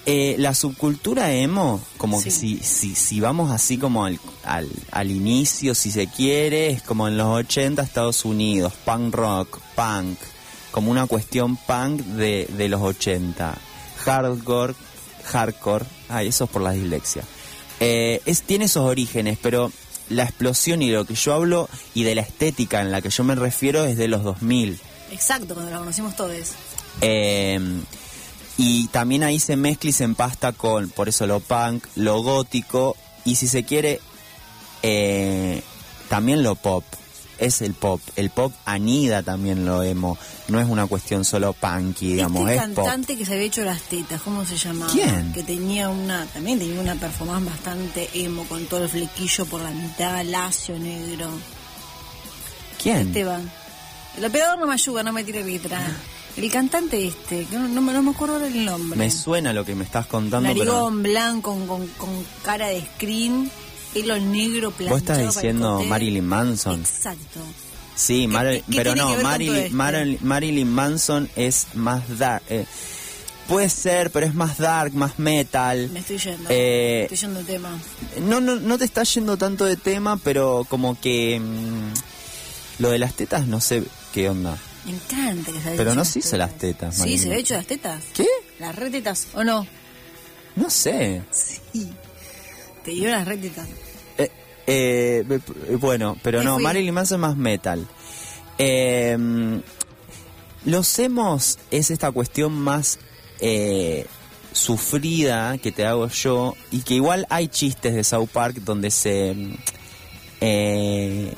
eh, 0.05 0.35
la 0.37 0.53
subcultura 0.53 1.31
emo, 1.31 1.81
como 1.97 2.21
que 2.21 2.29
si, 2.29 2.57
si, 2.57 2.93
si 2.93 3.21
vamos 3.21 3.51
así 3.51 3.77
como 3.77 4.03
al, 4.03 4.19
al, 4.43 4.69
al 4.91 5.11
inicio, 5.11 5.73
si 5.73 5.91
se 5.91 6.07
quiere, 6.07 6.67
es 6.69 6.81
como 6.81 7.07
en 7.07 7.17
los 7.17 7.27
80 7.27 7.81
Estados 7.81 8.25
Unidos, 8.25 8.73
punk 8.83 9.15
rock, 9.15 9.59
punk, 9.75 10.17
como 10.71 10.91
una 10.91 11.07
cuestión 11.07 11.55
punk 11.55 12.01
de, 12.01 12.47
de 12.57 12.67
los 12.67 12.81
80. 12.81 13.57
Hardcore, 14.03 14.75
hardcore, 15.23 15.85
ay, 16.09 16.27
eso 16.27 16.43
es 16.43 16.49
por 16.49 16.61
la 16.61 16.71
dislexia. 16.71 17.23
Eh, 17.85 18.21
es, 18.25 18.44
tiene 18.44 18.65
esos 18.65 18.85
orígenes, 18.85 19.38
pero 19.41 19.71
la 20.09 20.24
explosión 20.24 20.81
y 20.81 20.91
lo 20.91 21.06
que 21.06 21.15
yo 21.15 21.33
hablo 21.33 21.69
y 21.94 22.03
de 22.03 22.15
la 22.15 22.21
estética 22.21 22.81
en 22.81 22.91
la 22.91 23.01
que 23.01 23.09
yo 23.09 23.24
me 23.24 23.35
refiero 23.35 23.85
es 23.85 23.97
de 23.97 24.07
los 24.07 24.24
2000. 24.24 24.80
Exacto, 25.12 25.53
cuando 25.53 25.71
la 25.71 25.80
conocimos 25.80 26.15
todos. 26.15 26.53
Eh, 27.01 27.59
y 28.57 28.88
también 28.88 29.24
ahí 29.24 29.39
se 29.39 29.56
mezcla 29.56 29.89
y 29.89 29.94
se 29.94 30.03
empasta 30.06 30.53
con, 30.53 30.89
por 30.89 31.09
eso 31.09 31.27
lo 31.27 31.39
punk, 31.39 31.85
lo 31.95 32.21
gótico 32.21 32.95
y 33.25 33.35
si 33.35 33.47
se 33.47 33.63
quiere, 33.63 34.00
eh, 34.81 35.62
también 36.07 36.44
lo 36.44 36.56
pop. 36.56 36.83
Es 37.45 37.61
el 37.61 37.73
pop. 37.73 37.99
El 38.15 38.29
pop 38.29 38.53
anida 38.65 39.21
también 39.23 39.65
lo 39.65 39.83
emo. 39.83 40.17
No 40.47 40.59
es 40.59 40.67
una 40.67 40.87
cuestión 40.87 41.23
solo 41.25 41.53
punky, 41.53 42.13
digamos, 42.13 42.41
este 42.49 42.55
es 42.55 42.69
pop. 42.73 42.85
cantante 42.85 43.17
que 43.17 43.25
se 43.25 43.33
había 43.33 43.45
hecho 43.47 43.63
las 43.63 43.81
tetas, 43.83 44.21
¿cómo 44.21 44.45
se 44.45 44.57
llamaba? 44.57 44.91
¿Quién? 44.91 45.31
Que 45.33 45.43
tenía 45.43 45.89
una, 45.89 46.25
también 46.27 46.59
tenía 46.59 46.79
una 46.79 46.95
performance 46.95 47.45
bastante 47.45 48.09
emo, 48.13 48.43
con 48.45 48.65
todo 48.65 48.83
el 48.83 48.89
flequillo 48.89 49.45
por 49.45 49.61
la 49.61 49.71
mitad, 49.71 50.23
lacio, 50.25 50.77
negro. 50.79 51.29
¿Quién? 52.81 53.07
Esteban. 53.07 53.51
El 54.17 54.25
operador 54.25 54.59
no 54.59 54.67
me 54.67 54.73
ayuda, 54.73 55.03
no 55.03 55.12
me 55.13 55.23
tire 55.23 55.43
letra. 55.43 55.81
El 56.35 56.51
cantante 56.51 57.05
este, 57.07 57.45
que 57.45 57.57
no, 57.57 57.67
no, 57.67 57.81
me- 57.81 57.93
no 57.93 58.01
me 58.01 58.12
acuerdo 58.12 58.43
el 58.45 58.65
nombre. 58.65 58.97
Me 58.97 59.09
suena 59.12 59.53
lo 59.53 59.63
que 59.63 59.75
me 59.75 59.83
estás 59.83 60.07
contando, 60.07 60.50
pero 60.50 60.65
Narigón 60.65 61.03
blanco 61.03 61.51
con, 61.53 61.67
con, 61.67 61.88
con 61.89 62.09
cara 62.43 62.67
de 62.67 62.81
screen, 62.95 63.50
pelo 63.93 64.17
negro 64.19 64.71
planchado 64.71 64.89
vos 64.89 65.01
estás 65.01 65.35
diciendo. 65.35 65.83
Marilyn 65.83 66.25
Manson. 66.25 66.79
Exacto. 66.81 67.39
Sí, 67.95 68.21
¿Qué- 68.21 68.27
Mar- 68.27 68.47
qué- 68.47 68.63
qué 68.69 68.77
pero 68.77 68.95
no, 68.95 69.15
Marilyn? 69.21 69.75
Marilyn, 69.75 70.17
Marilyn 70.21 70.71
Manson 70.71 71.29
es 71.35 71.67
más 71.75 72.17
dark. 72.17 72.41
eh, 72.50 72.65
puede 73.47 73.69
ser, 73.69 74.09
pero 74.12 74.25
es 74.25 74.33
más 74.33 74.57
dark, 74.57 74.93
más 74.95 75.19
metal. 75.19 75.89
Me 75.91 76.00
estoy 76.00 76.17
yendo. 76.17 76.50
Eh, 76.50 77.01
estoy 77.03 77.17
yendo 77.17 77.39
el 77.41 77.45
tema. 77.45 77.77
No, 78.21 78.41
no, 78.41 78.55
no 78.55 78.77
te 78.77 78.85
está 78.85 79.03
yendo 79.03 79.38
tanto 79.38 79.65
de 79.65 79.75
tema, 79.75 80.17
pero 80.17 80.65
como 80.69 81.00
que 81.00 81.39
mm, 81.39 82.81
lo 82.81 82.89
de 82.89 83.00
las 83.00 83.13
tetas 83.13 83.45
no 83.47 83.62
sé 83.62 83.83
qué 84.13 84.29
onda. 84.29 84.57
Me 84.85 84.91
encanta 84.93 85.51
que 85.51 85.62
se 85.62 85.67
haya 85.69 85.77
Pero 85.77 85.91
hecho 85.91 85.95
no 86.00 86.05
se 86.05 86.19
hizo 86.19 86.35
las 86.35 86.57
tetas, 86.57 86.95
Sí, 86.95 87.00
Marilyn. 87.01 87.19
se 87.21 87.27
había 87.27 87.39
hecho 87.39 87.53
las 87.53 87.67
tetas. 87.67 88.03
¿Qué? 88.13 88.25
Las 88.59 88.75
retetas, 88.75 89.27
¿o 89.35 89.43
no? 89.43 89.67
No 90.55 90.69
sé. 90.69 91.21
Sí. 91.31 91.89
Te 92.83 92.91
dio 92.91 93.09
las 93.09 93.27
retetas. 93.27 93.67
Eh, 94.17 94.29
eh, 94.67 95.23
eh, 95.27 95.75
bueno, 95.79 96.17
pero 96.21 96.43
no. 96.43 96.59
Marilyn 96.59 96.93
Manson 96.93 97.17
es 97.17 97.21
más 97.21 97.37
metal. 97.37 97.87
Eh, 98.57 99.61
los 100.65 100.99
emos 100.99 101.59
es 101.71 101.91
esta 101.91 102.11
cuestión 102.11 102.53
más 102.53 102.99
eh, 103.39 104.05
sufrida 104.51 105.57
que 105.57 105.71
te 105.71 105.85
hago 105.85 106.07
yo 106.07 106.55
y 106.71 106.81
que 106.81 106.93
igual 106.95 107.25
hay 107.29 107.47
chistes 107.47 107.93
de 107.95 108.03
South 108.03 108.29
Park 108.31 108.57
donde 108.63 108.91
se... 108.91 109.35
eh, 110.41 111.33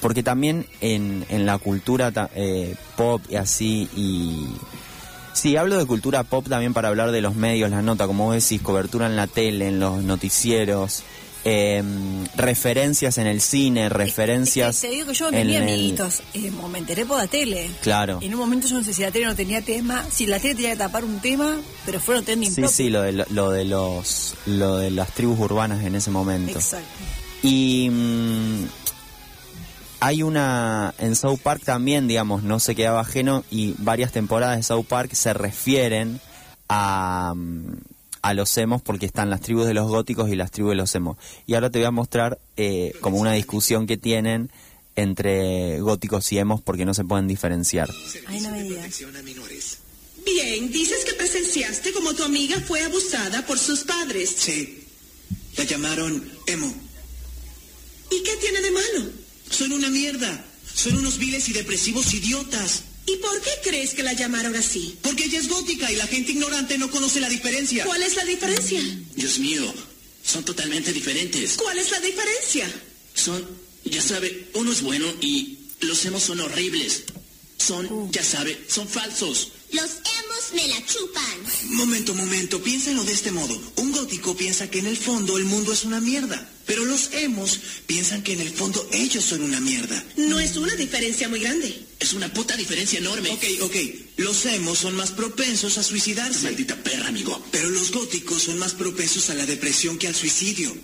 porque 0.00 0.22
también 0.22 0.66
en, 0.80 1.24
en 1.30 1.46
la 1.46 1.58
cultura 1.58 2.12
eh, 2.34 2.74
pop 2.96 3.22
y 3.28 3.36
así 3.36 3.88
y... 3.96 4.48
Sí, 5.36 5.56
hablo 5.56 5.76
de 5.76 5.84
cultura 5.84 6.22
pop 6.24 6.48
también 6.48 6.72
para 6.72 6.88
hablar 6.88 7.10
de 7.12 7.20
los 7.20 7.34
medios, 7.34 7.70
la 7.70 7.82
nota, 7.82 8.06
como 8.06 8.24
vos 8.24 8.34
decís, 8.34 8.62
cobertura 8.62 9.04
en 9.06 9.16
la 9.16 9.26
tele, 9.26 9.68
en 9.68 9.78
los 9.78 10.02
noticieros, 10.02 11.02
eh, 11.44 11.82
referencias 12.36 13.18
en 13.18 13.26
el 13.26 13.40
cine, 13.42 13.88
referencias 13.90 14.80
te 14.80 14.88
digo 14.88 15.06
que 15.08 15.14
yo 15.14 15.28
en 15.28 15.34
tenía 15.34 15.58
el- 15.58 15.64
amiguitos. 15.64 16.22
Eh, 16.34 16.50
me 16.72 16.78
enteré 16.78 17.04
por 17.04 17.18
la 17.18 17.26
tele. 17.26 17.68
Claro. 17.82 18.18
En 18.22 18.32
un 18.34 18.40
momento 18.40 18.66
yo 18.66 18.76
no 18.78 18.82
sé 18.82 18.94
si 18.94 19.02
la 19.02 19.10
tele 19.12 19.26
no 19.26 19.34
tenía 19.36 19.60
tema. 19.62 20.04
Si 20.10 20.24
la 20.26 20.40
tele 20.40 20.54
tenía 20.54 20.70
que 20.70 20.76
tapar 20.78 21.04
un 21.04 21.20
tema, 21.20 21.54
pero 21.84 22.00
fueron 22.00 22.24
trending 22.24 22.50
Sí, 22.52 22.62
sí, 22.68 22.90
lo 22.90 23.02
de, 23.02 23.12
lo, 23.12 23.24
lo 23.30 23.50
de 23.50 23.64
los 23.66 24.34
lo 24.46 24.78
de 24.78 24.90
las 24.90 25.12
tribus 25.12 25.38
urbanas 25.38 25.84
en 25.84 25.94
ese 25.94 26.10
momento. 26.10 26.58
Exacto. 26.58 26.86
Y 27.42 27.90
mm, 27.90 28.64
hay 30.00 30.22
una 30.22 30.94
en 30.98 31.16
South 31.16 31.40
Park 31.42 31.62
también, 31.64 32.08
digamos, 32.08 32.42
no 32.42 32.60
se 32.60 32.74
quedaba 32.74 33.00
ajeno 33.00 33.44
y 33.50 33.74
varias 33.78 34.12
temporadas 34.12 34.56
de 34.56 34.62
South 34.62 34.86
Park 34.86 35.12
se 35.14 35.32
refieren 35.32 36.20
a, 36.68 37.32
mm, 37.34 37.76
a 38.22 38.34
los 38.34 38.56
emos 38.58 38.82
porque 38.82 39.06
están 39.06 39.30
las 39.30 39.40
tribus 39.40 39.66
de 39.66 39.74
los 39.74 39.88
góticos 39.88 40.28
y 40.30 40.36
las 40.36 40.50
tribus 40.50 40.70
de 40.70 40.76
los 40.76 40.94
emos. 40.94 41.16
Y 41.46 41.54
ahora 41.54 41.70
te 41.70 41.78
voy 41.78 41.86
a 41.86 41.90
mostrar 41.90 42.38
eh, 42.56 42.92
como 43.00 43.18
una 43.18 43.32
discusión 43.32 43.86
que 43.86 43.96
tienen 43.96 44.50
entre 44.96 45.80
góticos 45.80 46.32
y 46.32 46.38
emos 46.38 46.60
porque 46.60 46.84
no 46.84 46.94
se 46.94 47.04
pueden 47.04 47.28
diferenciar. 47.28 47.88
Ay, 48.26 48.40
no 48.40 48.50
me 48.50 48.62
digas. 48.62 48.78
Protección 48.78 49.16
a 49.16 49.22
menores. 49.22 49.78
Bien, 50.24 50.72
dices 50.72 51.04
que 51.04 51.12
presenciaste 51.12 51.92
como 51.92 52.14
tu 52.14 52.24
amiga 52.24 52.58
fue 52.60 52.82
abusada 52.82 53.46
por 53.46 53.58
sus 53.58 53.84
padres. 53.84 54.34
Sí. 54.36 54.84
La 55.56 55.64
llamaron 55.64 56.28
emo. 56.46 56.74
¿Y 58.10 58.22
qué 58.22 58.36
tiene 58.40 58.60
de 58.60 58.70
malo? 58.70 59.25
Son 59.50 59.72
una 59.72 59.90
mierda. 59.90 60.44
Son 60.74 60.96
unos 60.96 61.18
viles 61.18 61.48
y 61.48 61.52
depresivos 61.52 62.12
idiotas. 62.12 62.82
¿Y 63.06 63.16
por 63.16 63.40
qué 63.40 63.50
crees 63.62 63.94
que 63.94 64.02
la 64.02 64.12
llamaron 64.12 64.54
así? 64.56 64.98
Porque 65.00 65.24
ella 65.24 65.38
es 65.38 65.48
gótica 65.48 65.90
y 65.90 65.96
la 65.96 66.06
gente 66.06 66.32
ignorante 66.32 66.76
no 66.76 66.90
conoce 66.90 67.20
la 67.20 67.28
diferencia. 67.28 67.84
¿Cuál 67.84 68.02
es 68.02 68.16
la 68.16 68.24
diferencia? 68.24 68.80
Dios 69.14 69.38
mío, 69.38 69.72
son 70.24 70.44
totalmente 70.44 70.92
diferentes. 70.92 71.56
¿Cuál 71.56 71.78
es 71.78 71.90
la 71.92 72.00
diferencia? 72.00 72.68
Son, 73.14 73.46
ya 73.84 74.02
sabe, 74.02 74.48
uno 74.54 74.72
es 74.72 74.82
bueno 74.82 75.06
y 75.20 75.58
los 75.80 76.04
hemos 76.04 76.24
son 76.24 76.40
horribles. 76.40 77.04
Son, 77.58 78.10
ya 78.10 78.24
sabe, 78.24 78.58
son 78.68 78.88
falsos. 78.88 79.52
Los 79.70 79.90
hemos 79.90 80.25
me 80.54 80.66
la 80.68 80.84
chupan. 80.84 81.74
Momento, 81.76 82.14
momento, 82.14 82.62
piénsenlo 82.62 83.04
de 83.04 83.12
este 83.12 83.30
modo. 83.32 83.60
Un 83.76 83.92
gótico 83.92 84.36
piensa 84.36 84.70
que 84.70 84.78
en 84.78 84.86
el 84.86 84.96
fondo 84.96 85.36
el 85.36 85.44
mundo 85.44 85.72
es 85.72 85.84
una 85.84 86.00
mierda. 86.00 86.50
Pero 86.66 86.84
los 86.84 87.10
emos 87.12 87.60
piensan 87.86 88.22
que 88.22 88.32
en 88.32 88.40
el 88.40 88.50
fondo 88.50 88.88
ellos 88.92 89.24
son 89.24 89.42
una 89.42 89.60
mierda. 89.60 90.04
No 90.16 90.40
es 90.40 90.56
una 90.56 90.74
diferencia 90.74 91.28
muy 91.28 91.40
grande. 91.40 91.84
Es 92.00 92.12
una 92.12 92.32
puta 92.32 92.56
diferencia 92.56 92.98
enorme. 92.98 93.30
Ok, 93.30 93.44
ok. 93.62 93.76
Los 94.16 94.44
emos 94.46 94.78
son 94.78 94.96
más 94.96 95.12
propensos 95.12 95.78
a 95.78 95.82
suicidarse. 95.82 96.42
Maldita 96.42 96.76
perra, 96.82 97.08
amigo. 97.08 97.44
Pero 97.52 97.70
los 97.70 97.92
góticos 97.92 98.42
son 98.42 98.58
más 98.58 98.74
propensos 98.74 99.30
a 99.30 99.34
la 99.34 99.46
depresión 99.46 99.96
que 99.96 100.08
al 100.08 100.14
suicidio. 100.14 100.76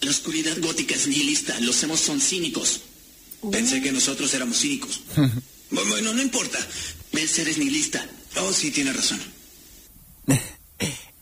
La 0.00 0.10
oscuridad 0.10 0.56
gótica 0.60 0.94
es 0.94 1.08
nihilista. 1.08 1.58
Los 1.60 1.82
hemos 1.82 2.00
son 2.00 2.20
cínicos. 2.20 2.82
Pensé 3.50 3.82
que 3.82 3.92
nosotros 3.92 4.32
éramos 4.34 4.58
cínicos. 4.58 5.00
bueno, 5.70 6.14
no 6.14 6.22
importa. 6.22 6.58
¿Ves? 7.12 7.38
Eres 7.38 7.58
nihilista. 7.58 8.08
Oh, 8.40 8.52
sí, 8.52 8.70
tiene 8.70 8.92
razón. 8.92 9.20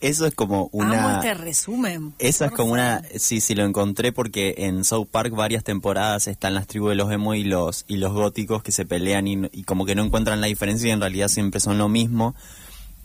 Eso 0.01 0.25
es 0.25 0.35
como 0.35 0.69
Amo 0.73 0.83
una... 0.83 1.15
este 1.15 1.33
resumen. 1.33 2.13
Esa 2.19 2.47
es 2.47 2.51
como 2.51 2.73
una, 2.73 3.01
sí, 3.17 3.39
sí 3.39 3.55
lo 3.55 3.63
encontré 3.63 4.11
porque 4.11 4.55
en 4.57 4.83
South 4.83 5.07
Park 5.09 5.33
varias 5.33 5.63
temporadas 5.63 6.27
están 6.27 6.53
las 6.53 6.67
tribus 6.67 6.89
de 6.89 6.95
los 6.95 7.09
emo 7.09 7.35
y 7.35 7.45
los 7.45 7.85
y 7.87 7.95
los 7.97 8.11
góticos 8.11 8.63
que 8.63 8.73
se 8.73 8.85
pelean 8.85 9.27
y, 9.27 9.37
y 9.53 9.63
como 9.63 9.85
que 9.85 9.95
no 9.95 10.03
encuentran 10.03 10.41
la 10.41 10.47
diferencia 10.47 10.89
y 10.89 10.91
en 10.91 10.99
realidad 10.99 11.29
siempre 11.29 11.61
son 11.61 11.77
lo 11.77 11.87
mismo, 11.87 12.35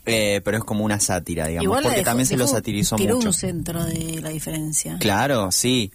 eh, 0.07 0.41
pero 0.45 0.57
es 0.59 0.65
como 0.65 0.85
una 0.85 0.99
sátira, 0.99 1.47
digamos, 1.47 1.65
Igual 1.67 1.83
porque 1.85 1.99
dejó- 1.99 2.05
también 2.07 2.27
se 2.27 2.37
lo 2.37 2.49
satirizó 2.49 2.97
tiró 2.97 3.15
mucho. 3.15 3.29
un 3.29 3.35
centro 3.35 3.85
de 3.85 4.21
la 4.21 4.31
diferencia. 4.31 4.97
Claro, 4.99 5.53
sí. 5.53 5.93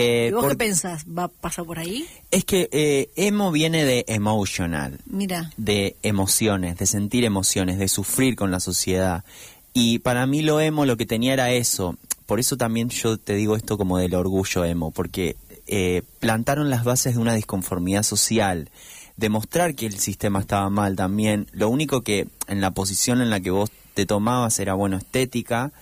Eh, 0.00 0.26
¿Y 0.28 0.32
vos 0.32 0.42
por- 0.42 0.52
qué 0.52 0.56
pensás? 0.58 1.04
¿Va 1.06 1.24
a 1.24 1.28
pasar 1.28 1.64
por 1.64 1.78
ahí? 1.78 2.06
es 2.30 2.44
que 2.44 2.68
eh, 2.72 3.10
emo 3.16 3.50
viene 3.52 3.84
de 3.84 4.04
emotional, 4.08 5.00
Mira, 5.06 5.50
de 5.56 5.96
emociones, 6.02 6.78
de 6.78 6.86
sentir 6.86 7.24
emociones, 7.24 7.78
de 7.78 7.88
sufrir 7.88 8.36
con 8.36 8.50
la 8.50 8.60
sociedad. 8.60 9.24
Y 9.72 10.00
para 10.00 10.26
mí 10.26 10.42
lo 10.42 10.60
emo 10.60 10.86
lo 10.86 10.96
que 10.96 11.06
tenía 11.06 11.32
era 11.32 11.50
eso. 11.52 11.96
Por 12.26 12.40
eso 12.40 12.56
también 12.56 12.88
yo 12.90 13.18
te 13.18 13.34
digo 13.34 13.56
esto 13.56 13.76
como 13.78 13.98
del 13.98 14.14
orgullo 14.14 14.64
emo, 14.64 14.90
porque 14.90 15.36
eh, 15.66 16.02
plantaron 16.20 16.70
las 16.70 16.84
bases 16.84 17.14
de 17.14 17.20
una 17.20 17.34
disconformidad 17.34 18.02
social, 18.02 18.70
demostrar 19.16 19.74
que 19.74 19.86
el 19.86 19.98
sistema 19.98 20.40
estaba 20.40 20.70
mal 20.70 20.96
también. 20.96 21.46
Lo 21.52 21.68
único 21.68 22.02
que 22.02 22.26
en 22.48 22.60
la 22.60 22.70
posición 22.72 23.20
en 23.20 23.30
la 23.30 23.40
que 23.40 23.50
vos 23.50 23.70
te 23.94 24.06
tomabas 24.06 24.58
era, 24.60 24.74
bueno, 24.74 24.96
estética, 24.96 25.72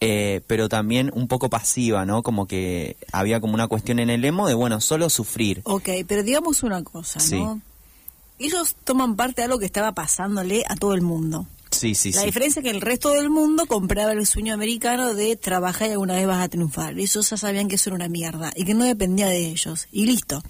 eh, 0.00 0.40
pero 0.46 0.68
también 0.68 1.10
un 1.14 1.28
poco 1.28 1.50
pasiva, 1.50 2.04
¿no? 2.06 2.22
Como 2.22 2.46
que 2.46 2.96
había 3.12 3.40
como 3.40 3.54
una 3.54 3.68
cuestión 3.68 3.98
en 3.98 4.10
el 4.10 4.24
emo 4.24 4.48
de, 4.48 4.54
bueno, 4.54 4.80
solo 4.80 5.10
sufrir. 5.10 5.60
ok, 5.64 5.88
pero 6.06 6.22
digamos 6.22 6.62
una 6.62 6.82
cosa, 6.82 7.20
Sí. 7.20 7.38
¿no? 7.38 7.60
Ellos 8.38 8.74
toman 8.84 9.16
parte 9.16 9.42
de 9.42 9.44
algo 9.46 9.58
que 9.58 9.66
estaba 9.66 9.92
pasándole 9.92 10.64
a 10.66 10.74
todo 10.74 10.94
el 10.94 11.02
mundo. 11.02 11.46
Sí, 11.70 11.94
sí, 11.94 12.10
la 12.12 12.20
sí. 12.20 12.26
diferencia 12.26 12.60
es 12.60 12.64
que 12.64 12.70
el 12.70 12.80
resto 12.80 13.10
del 13.10 13.28
mundo 13.30 13.66
compraba 13.66 14.12
el 14.12 14.26
sueño 14.26 14.54
americano 14.54 15.14
de 15.14 15.36
trabajar 15.36 15.88
y 15.88 15.92
alguna 15.92 16.14
vez 16.14 16.26
vas 16.26 16.40
a 16.42 16.48
triunfar. 16.48 16.98
Ellos 16.98 17.28
ya 17.30 17.36
sabían 17.36 17.68
que 17.68 17.76
eso 17.76 17.90
era 17.90 17.96
una 17.96 18.08
mierda 18.08 18.50
y 18.56 18.64
que 18.64 18.74
no 18.74 18.84
dependía 18.84 19.26
de 19.28 19.46
ellos. 19.46 19.86
Y 19.92 20.06
listo. 20.06 20.42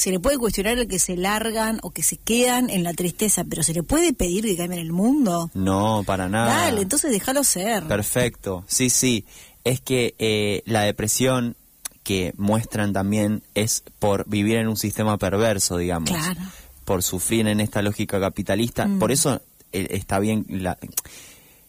Se 0.00 0.10
le 0.10 0.18
puede 0.18 0.38
cuestionar 0.38 0.78
el 0.78 0.88
que 0.88 0.98
se 0.98 1.14
largan 1.14 1.78
o 1.82 1.90
que 1.90 2.02
se 2.02 2.16
quedan 2.16 2.70
en 2.70 2.84
la 2.84 2.94
tristeza, 2.94 3.44
pero 3.44 3.62
se 3.62 3.74
le 3.74 3.82
puede 3.82 4.14
pedir 4.14 4.44
que 4.46 4.56
cambien 4.56 4.80
el 4.80 4.92
mundo. 4.92 5.50
No, 5.52 6.04
para 6.06 6.26
nada. 6.26 6.54
Dale, 6.54 6.80
entonces 6.80 7.10
déjalo 7.10 7.44
ser. 7.44 7.82
Perfecto, 7.86 8.64
sí, 8.66 8.88
sí. 8.88 9.26
Es 9.62 9.82
que 9.82 10.14
eh, 10.18 10.62
la 10.64 10.84
depresión 10.84 11.54
que 12.02 12.32
muestran 12.38 12.94
también 12.94 13.42
es 13.54 13.84
por 13.98 14.26
vivir 14.26 14.56
en 14.56 14.68
un 14.68 14.78
sistema 14.78 15.18
perverso, 15.18 15.76
digamos. 15.76 16.08
Claro. 16.08 16.40
Por 16.86 17.02
sufrir 17.02 17.46
en 17.46 17.60
esta 17.60 17.82
lógica 17.82 18.18
capitalista. 18.18 18.86
Mm. 18.86 19.00
Por 19.00 19.12
eso 19.12 19.42
eh, 19.70 19.86
está 19.90 20.18
bien 20.18 20.46
la- 20.48 20.78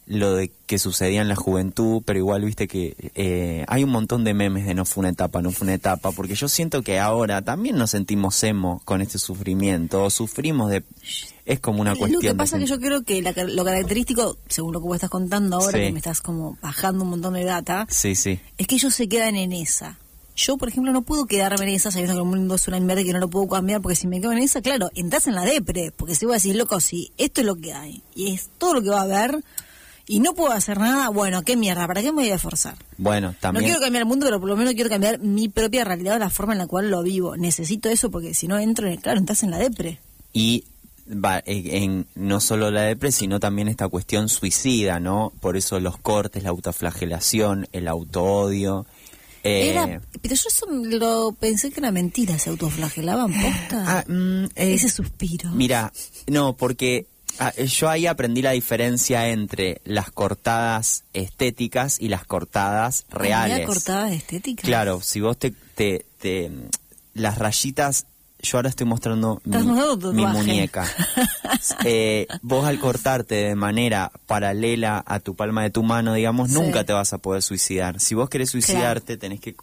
lo 0.08 0.36
de 0.36 0.52
que 0.66 0.78
sucedía 0.80 1.22
en 1.22 1.28
la 1.30 1.36
juventud, 1.36 2.02
pero 2.06 2.20
igual 2.20 2.44
viste 2.44 2.68
que 2.68 2.96
eh, 3.16 3.64
hay 3.68 3.84
un 3.84 3.92
montón 3.92 4.24
de 4.24 4.34
memes 4.34 4.66
de 4.66 4.74
no 4.74 4.84
fue 4.84 5.02
una 5.02 5.10
etapa, 5.10 5.42
no 5.42 5.52
fue 5.52 5.66
una 5.66 5.76
etapa, 5.76 6.12
porque 6.12 6.36
yo 6.36 6.50
siento 6.50 6.82
que 6.82 7.00
ahora 7.00 7.42
también 7.44 7.78
nos 7.78 7.92
sentimos 7.92 8.44
emo 8.44 8.82
con 8.84 9.02
este 9.02 9.18
sufrimiento, 9.20 10.04
o 10.04 10.10
sufrimos 10.10 10.70
de... 10.72 10.84
Es 11.46 11.60
como 11.60 11.82
una 11.82 11.96
cuestión 11.96 12.16
Lo 12.16 12.22
que 12.22 12.28
de 12.30 12.36
pasa 12.36 12.58
es 12.58 12.64
que 12.64 12.70
yo 12.70 12.80
creo 12.80 13.04
que 13.04 13.22
la- 13.22 13.32
lo 13.32 13.64
característico, 13.64 14.38
según 14.48 14.74
lo 14.74 14.80
que 14.82 14.88
vos 14.88 14.96
estás 14.96 15.10
contando 15.10 15.58
ahora, 15.58 15.78
Sí. 15.78 15.86
que 15.86 15.92
me 15.92 16.00
estás 16.00 16.22
como 16.22 16.58
bajando 16.62 17.04
un 17.04 17.10
montón 17.12 17.34
de 17.34 17.44
data, 17.46 17.88
Sí, 17.90 18.16
sí. 18.16 18.40
es 18.58 18.68
que 18.68 18.76
ellos 18.76 18.94
se 18.94 19.08
quedan 19.08 19.36
en 19.36 19.54
esa. 19.54 19.98
Yo, 20.36 20.58
por 20.58 20.70
ejemplo, 20.70 20.92
no 20.94 21.02
puedo 21.02 21.26
quedarme 21.26 21.66
en 21.66 21.76
esa 21.76 21.92
sabiendo 21.92 22.16
que 22.16 22.20
el 22.22 22.26
mundo 22.26 22.56
es 22.56 22.68
una 22.68 22.80
mierda 22.80 23.02
y 23.02 23.06
que 23.06 23.14
no 23.14 23.20
lo 23.20 23.30
puedo 23.30 23.48
cambiar, 23.50 23.82
porque 23.82 23.96
si 23.96 24.08
me 24.08 24.22
quedo 24.22 24.32
en 24.32 24.40
esa, 24.40 24.62
claro, 24.62 24.90
entras 24.96 25.28
en 25.28 25.36
la 25.36 25.44
depre, 25.44 25.92
porque 25.96 26.16
si 26.16 26.26
voy 26.26 26.34
a 26.34 26.38
decir, 26.38 26.56
loco, 26.56 26.80
si 26.80 27.12
esto 27.18 27.42
es 27.42 27.48
lo 27.48 27.56
que 27.56 27.74
hay 27.74 28.02
y 28.16 28.34
es 28.34 28.50
todo 28.58 28.76
lo 28.76 28.82
que 28.82 28.90
va 28.90 29.00
a 29.00 29.04
haber 29.04 29.44
y 30.12 30.20
no 30.20 30.34
puedo 30.34 30.52
hacer 30.52 30.78
nada, 30.78 31.08
bueno, 31.08 31.42
qué 31.44 31.56
mierda, 31.56 31.88
¿para 31.88 32.02
qué 32.02 32.12
me 32.12 32.24
voy 32.24 32.32
a 32.32 32.36
esforzar? 32.36 32.76
Bueno, 32.98 33.34
también... 33.40 33.64
No 33.64 33.68
quiero 33.68 33.80
cambiar 33.82 34.02
el 34.02 34.08
mundo, 34.10 34.26
pero 34.26 34.42
por 34.42 34.50
lo 34.50 34.58
menos 34.58 34.74
quiero 34.74 34.90
cambiar 34.90 35.20
mi 35.20 35.48
propia 35.48 35.86
realidad 35.86 36.18
o 36.18 36.20
la 36.20 36.30
forma 36.30 36.52
en 36.52 36.60
la 36.60 36.68
cual 36.68 36.92
lo 36.92 37.02
vivo. 37.02 37.38
Necesito 37.38 37.88
eso 37.88 38.12
porque 38.12 38.34
si 38.34 38.46
no 38.46 38.60
entro, 38.60 38.88
en, 38.90 38.98
claro, 38.98 39.20
entras 39.20 39.42
en 39.44 39.52
la 39.52 39.58
depre. 39.58 40.00
y 40.34 40.66
va 41.08 41.42
en, 41.46 41.84
en 41.84 42.08
no 42.16 42.42
solo 42.42 42.72
la 42.72 42.82
depresión, 42.82 43.20
sino 43.22 43.40
también 43.40 43.70
esta 43.70 43.88
cuestión 43.88 44.28
suicida, 44.28 45.00
¿no? 45.00 45.32
Por 45.40 45.56
eso 45.56 45.80
los 45.80 45.98
cortes, 45.98 46.44
la 46.44 46.50
autoflagelación, 46.50 47.68
el 47.72 47.88
autoodio. 47.88 48.86
Eh, 49.44 49.70
Era, 49.72 50.02
pero 50.22 50.36
yo 50.36 50.44
eso 50.50 50.68
lo 50.70 51.32
pensé 51.40 51.72
que 51.72 51.80
era 51.80 51.92
mentira, 51.92 52.38
se 52.38 52.50
autoflagelaban 52.50 53.34
posta. 53.34 54.00
ah, 54.00 54.04
mm, 54.08 54.44
eh, 54.56 54.74
Ese 54.74 54.90
suspiro. 54.90 55.50
Mira, 55.52 55.92
no, 56.28 56.54
porque 56.54 57.08
ah, 57.40 57.54
yo 57.56 57.90
ahí 57.90 58.08
aprendí 58.08 58.42
la 58.42 58.52
diferencia 58.52 59.30
entre 59.30 59.82
las 59.86 60.12
cortadas 60.12 61.04
estéticas 61.14 61.98
y 62.00 62.08
las 62.10 62.26
cortadas 62.26 63.06
reales. 63.10 63.54
Había 63.56 63.66
cortada 63.68 64.12
estética. 64.14 64.64
Claro, 64.64 65.02
si 65.02 65.22
vos 65.22 65.38
te, 65.38 65.52
te, 65.76 66.06
te- 66.20 66.52
las 67.14 67.38
rayitas, 67.38 68.06
yo 68.42 68.58
ahora 68.58 68.70
estoy 68.70 68.88
mostrando 68.88 69.42
mi, 69.46 69.58
mi 70.14 70.26
muñeca. 70.26 70.86
Eh, 71.86 72.26
vos 72.42 72.66
al 72.66 72.80
cortarte 72.80 73.36
de 73.36 73.54
manera 73.56 74.12
paralela 74.26 75.04
a 75.06 75.20
tu 75.20 75.36
palma 75.36 75.62
de 75.62 75.70
tu 75.70 75.84
mano, 75.84 76.14
digamos, 76.16 76.50
Sí. 76.50 76.56
nunca 76.56 76.84
te 76.86 76.94
vas 76.94 77.14
a 77.14 77.20
poder 77.20 77.44
suicidar. 77.44 78.00
Si 78.00 78.16
vos 78.16 78.30
querés 78.30 78.50
suicidarte, 78.50 79.16
tenés 79.18 79.40
que 79.42 79.56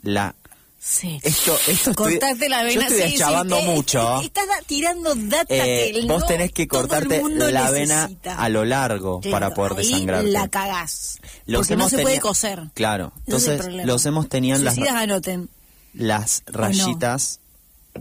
la 0.00 0.34
Sí. 0.78 1.18
esto 1.24 1.58
esto 1.66 1.90
estoy, 1.90 1.94
Cortarte 1.94 2.48
la 2.48 2.60
yo 2.60 2.66
vena. 2.80 2.82
estoy 2.86 3.02
sí, 3.10 3.16
sí, 3.58 3.58
eh, 3.58 3.64
mucho. 3.74 4.20
Estás 4.22 4.46
da- 4.46 4.62
tirando 4.66 5.14
data 5.16 5.46
Eh, 5.48 5.90
que 5.94 6.00
vos 6.06 6.20
no 6.20 6.26
tenés 6.26 6.52
que 6.52 6.68
cortarte 6.68 7.20
la 7.50 7.70
vena 7.70 8.02
necesita. 8.02 8.36
a 8.40 8.48
lo 8.48 8.64
largo 8.64 9.20
Claro, 9.20 9.32
para 9.32 9.54
poder 9.54 9.72
ahí 9.72 9.78
desangrarte. 9.84 10.28
la 10.30 10.48
cagás. 10.48 11.18
Los 11.46 11.62
porque 11.68 11.76
no 11.76 11.88
se 11.88 11.98
puede 11.98 12.20
coser. 12.20 12.62
Claro. 12.74 13.12
Entonces, 13.26 13.60
problema. 13.60 13.84
los 13.86 14.06
hemos 14.06 14.28
tenían 14.28 14.64
las, 14.64 14.76
anoten. 14.78 15.48
las 15.92 16.42
rayitas 16.46 17.40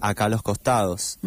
acá 0.01 0.25
a 0.25 0.29
los 0.29 0.41
costados. 0.41 1.19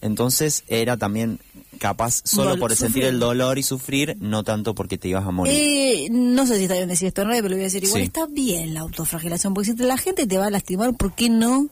Entonces 0.00 0.64
era 0.68 0.96
también 0.96 1.40
capaz 1.78 2.20
solo 2.24 2.56
por 2.58 2.74
sentir 2.76 3.04
el 3.04 3.18
dolor 3.18 3.58
y 3.58 3.62
sufrir, 3.62 4.16
no 4.20 4.44
tanto 4.44 4.74
porque 4.74 4.96
te 4.98 5.08
ibas 5.08 5.26
a 5.26 5.30
morir. 5.30 5.52
Eh, 5.56 6.08
no 6.10 6.46
sé 6.46 6.56
si 6.58 6.62
está 6.64 6.74
bien 6.74 6.88
decir 6.88 7.08
esto 7.08 7.22
en 7.22 7.28
radio, 7.28 7.42
pero 7.42 7.50
lo 7.50 7.56
voy 7.56 7.62
a 7.62 7.66
decir 7.66 7.84
igual. 7.84 8.00
Sí. 8.00 8.06
Está 8.06 8.26
bien 8.26 8.74
la 8.74 8.80
autoflagelación, 8.80 9.54
porque 9.54 9.72
si 9.72 9.76
la 9.78 9.98
gente 9.98 10.26
te 10.26 10.38
va 10.38 10.46
a 10.46 10.50
lastimar, 10.50 10.94
¿por 10.94 11.12
qué 11.14 11.28
no? 11.28 11.66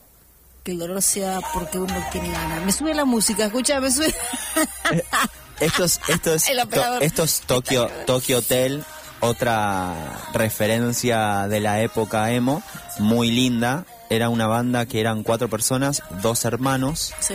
Que 0.65 0.73
el 0.73 0.79
dolor 0.79 1.03
sea 1.03 1.41
porque 1.55 1.79
uno 1.79 1.95
tiene 2.13 2.31
ganas. 2.31 2.65
Me 2.65 2.73
sube 2.73 2.95
la 2.95 3.05
música, 3.05 3.47
escucha, 3.47 3.81
me 3.81 3.91
sube. 3.91 4.15
Esto 5.61 5.85
es, 5.85 6.01
esto 6.09 6.35
es, 6.35 6.49
El 6.51 6.61
operador. 6.61 6.99
to- 6.99 7.05
esto 7.05 7.23
es 7.25 7.41
Tokyo, 7.47 7.89
Tokyo 8.07 8.39
Hotel, 8.39 8.83
otra 9.21 10.21
referencia 10.33 11.47
de 11.49 11.61
la 11.61 11.81
época 11.83 12.31
emo, 12.33 12.63
muy 12.99 13.31
linda. 13.31 13.85
Era 14.13 14.29
una 14.29 14.47
banda 14.47 14.85
que 14.85 15.01
eran 15.01 15.23
cuatro 15.23 15.49
personas, 15.49 16.03
dos 16.21 16.45
hermanos, 16.45 17.15
sí. 17.21 17.35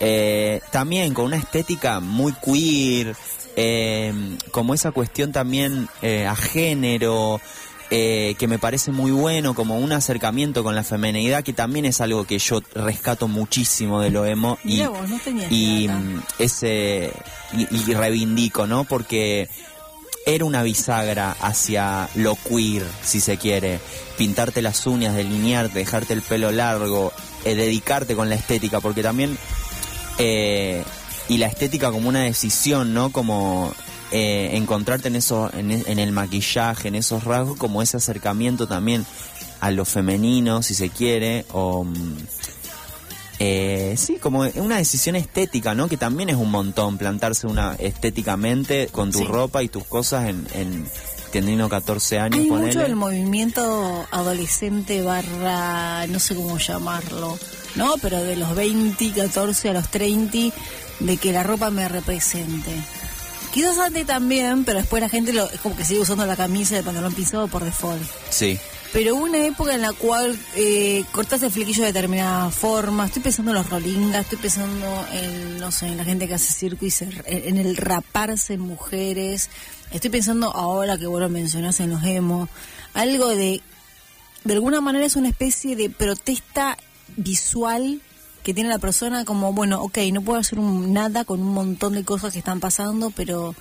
eh, 0.00 0.60
también 0.72 1.14
con 1.14 1.26
una 1.26 1.36
estética 1.36 2.00
muy 2.00 2.32
queer, 2.32 3.14
eh, 3.54 4.12
como 4.50 4.74
esa 4.74 4.90
cuestión 4.90 5.30
también 5.30 5.88
eh, 6.02 6.26
a 6.26 6.34
género, 6.34 7.40
eh, 7.90 8.34
que 8.40 8.48
me 8.48 8.58
parece 8.58 8.90
muy 8.90 9.12
bueno, 9.12 9.54
como 9.54 9.78
un 9.78 9.92
acercamiento 9.92 10.64
con 10.64 10.74
la 10.74 10.82
femenidad, 10.82 11.44
que 11.44 11.52
también 11.52 11.84
es 11.84 12.00
algo 12.00 12.24
que 12.24 12.40
yo 12.40 12.60
rescato 12.74 13.28
muchísimo 13.28 14.00
de 14.00 14.10
lo 14.10 14.26
emo 14.26 14.58
y, 14.64 14.84
vos, 14.84 15.08
no 15.08 15.16
mm, 15.16 16.22
ese 16.40 17.12
y, 17.52 17.90
y 17.90 17.94
reivindico, 17.94 18.66
¿no? 18.66 18.82
Porque 18.82 19.48
era 20.26 20.44
una 20.44 20.64
bisagra 20.64 21.36
hacia 21.40 22.10
lo 22.16 22.34
queer, 22.34 22.84
si 23.02 23.20
se 23.20 23.38
quiere. 23.38 23.78
Pintarte 24.18 24.60
las 24.60 24.84
uñas, 24.86 25.14
delinearte, 25.14 25.78
dejarte 25.78 26.12
el 26.12 26.22
pelo 26.22 26.50
largo, 26.50 27.12
eh, 27.44 27.54
dedicarte 27.54 28.16
con 28.16 28.28
la 28.28 28.34
estética, 28.34 28.80
porque 28.80 29.02
también 29.02 29.38
eh, 30.18 30.82
y 31.28 31.38
la 31.38 31.46
estética 31.46 31.92
como 31.92 32.08
una 32.08 32.22
decisión, 32.22 32.92
¿no? 32.92 33.12
Como 33.12 33.72
eh, 34.10 34.50
encontrarte 34.54 35.08
en 35.08 35.16
eso, 35.16 35.48
en, 35.54 35.70
en 35.70 35.98
el 35.98 36.10
maquillaje, 36.10 36.88
en 36.88 36.96
esos 36.96 37.22
rasgos, 37.24 37.56
como 37.56 37.80
ese 37.80 37.96
acercamiento 37.96 38.66
también 38.66 39.06
a 39.60 39.70
lo 39.70 39.84
femenino, 39.84 40.62
si 40.62 40.74
se 40.74 40.90
quiere, 40.90 41.44
o 41.52 41.84
mm, 41.84 42.16
eh, 43.38 43.94
sí, 43.98 44.16
como 44.16 44.40
una 44.56 44.78
decisión 44.78 45.16
estética, 45.16 45.74
¿no? 45.74 45.88
Que 45.88 45.96
también 45.96 46.28
es 46.30 46.36
un 46.36 46.50
montón 46.50 46.96
plantarse 46.98 47.46
una 47.46 47.74
estéticamente 47.78 48.88
con 48.90 49.10
tu 49.12 49.18
Sí. 49.18 49.24
ropa 49.24 49.62
y 49.62 49.68
tus 49.68 49.84
cosas 49.84 50.28
en, 50.28 50.46
en 50.54 50.86
teniendo 51.32 51.68
14 51.68 52.18
años, 52.18 52.40
Hay 52.40 52.46
ponele. 52.48 52.66
mucho 52.68 52.80
del 52.80 52.96
movimiento 52.96 54.06
adolescente 54.10 55.02
barra, 55.02 56.06
no 56.06 56.18
sé 56.18 56.34
cómo 56.34 56.56
llamarlo, 56.58 57.38
¿no? 57.74 57.94
Pero 58.00 58.22
de 58.22 58.36
los 58.36 58.54
20, 58.54 59.10
14 59.12 59.68
a 59.68 59.72
los 59.74 59.88
30, 59.90 60.54
de 61.00 61.16
que 61.18 61.32
la 61.32 61.42
ropa 61.42 61.70
me 61.70 61.88
represente. 61.88 62.70
Quizás 63.52 63.78
antes 63.78 64.06
también, 64.06 64.64
pero 64.64 64.78
después 64.78 65.02
la 65.02 65.08
gente 65.08 65.32
lo, 65.32 65.50
es 65.50 65.60
como 65.60 65.76
que 65.76 65.84
sigue 65.84 66.00
usando 66.00 66.24
la 66.26 66.36
camisa 66.36 66.78
el 66.78 66.84
pantalón 66.84 67.12
pisado 67.14 67.48
por 67.48 67.64
default. 67.64 68.02
Sí, 68.30 68.58
Pero 68.92 69.14
hubo 69.16 69.24
una 69.24 69.44
época 69.44 69.74
en 69.74 69.82
la 69.82 69.92
cual 69.92 70.38
eh, 70.54 71.04
cortaste 71.12 71.46
el 71.46 71.52
flequillo 71.52 71.82
de 71.82 71.92
determinada 71.92 72.50
forma. 72.50 73.04
Estoy 73.06 73.22
pensando 73.22 73.50
en 73.50 73.56
los 73.58 73.68
rolingas, 73.68 74.22
estoy 74.22 74.38
pensando 74.38 75.06
en, 75.12 75.58
no 75.58 75.70
sé, 75.70 75.88
en 75.88 75.98
la 75.98 76.04
gente 76.04 76.26
que 76.26 76.34
hace 76.34 76.52
circo 76.54 76.86
y 76.86 76.90
se- 76.90 77.08
en 77.26 77.58
el 77.58 77.76
raparse 77.76 78.56
mujeres. 78.56 79.50
Estoy 79.90 80.08
pensando 80.10 80.50
ahora 80.54 80.96
que 80.96 81.06
vos 81.06 81.20
lo 81.20 81.28
mencionás 81.28 81.78
en 81.80 81.90
los 81.90 82.02
emo, 82.04 82.48
algo 82.94 83.28
de, 83.28 83.60
de 84.44 84.52
alguna 84.54 84.80
manera 84.80 85.04
es 85.04 85.16
una 85.16 85.28
especie 85.28 85.76
de 85.76 85.90
protesta 85.90 86.78
visual 87.18 88.00
que 88.42 88.54
tiene 88.54 88.70
la 88.70 88.78
persona 88.78 89.24
como, 89.26 89.52
bueno, 89.52 89.82
ok, 89.82 89.98
no 90.12 90.22
puedo 90.22 90.38
hacer 90.40 90.58
un, 90.58 90.92
nada 90.94 91.24
con 91.24 91.40
un 91.40 91.52
montón 91.52 91.92
de 91.94 92.04
cosas 92.04 92.32
que 92.32 92.38
están 92.38 92.60
pasando, 92.60 93.10
pero 93.10 93.54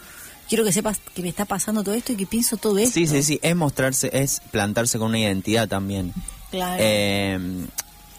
quiero 0.48 0.64
que 0.64 0.72
sepas 0.72 1.00
que 1.14 1.22
me 1.22 1.30
está 1.30 1.46
pasando 1.46 1.84
todo 1.84 1.96
esto 1.96 2.14
y 2.14 2.16
que 2.16 2.26
pienso 2.26 2.58
todo 2.58 2.78
esto. 2.78 2.94
sí, 2.94 3.08
sí, 3.08 3.24
sí, 3.24 3.40
es 3.42 3.56
mostrarse, 3.56 4.10
es 4.14 4.42
plantarse 4.52 4.98
con 4.98 5.10
una 5.10 5.20
identidad 5.20 5.68
también. 5.68 6.14
Claro. 6.52 6.78
Eh, 6.80 7.40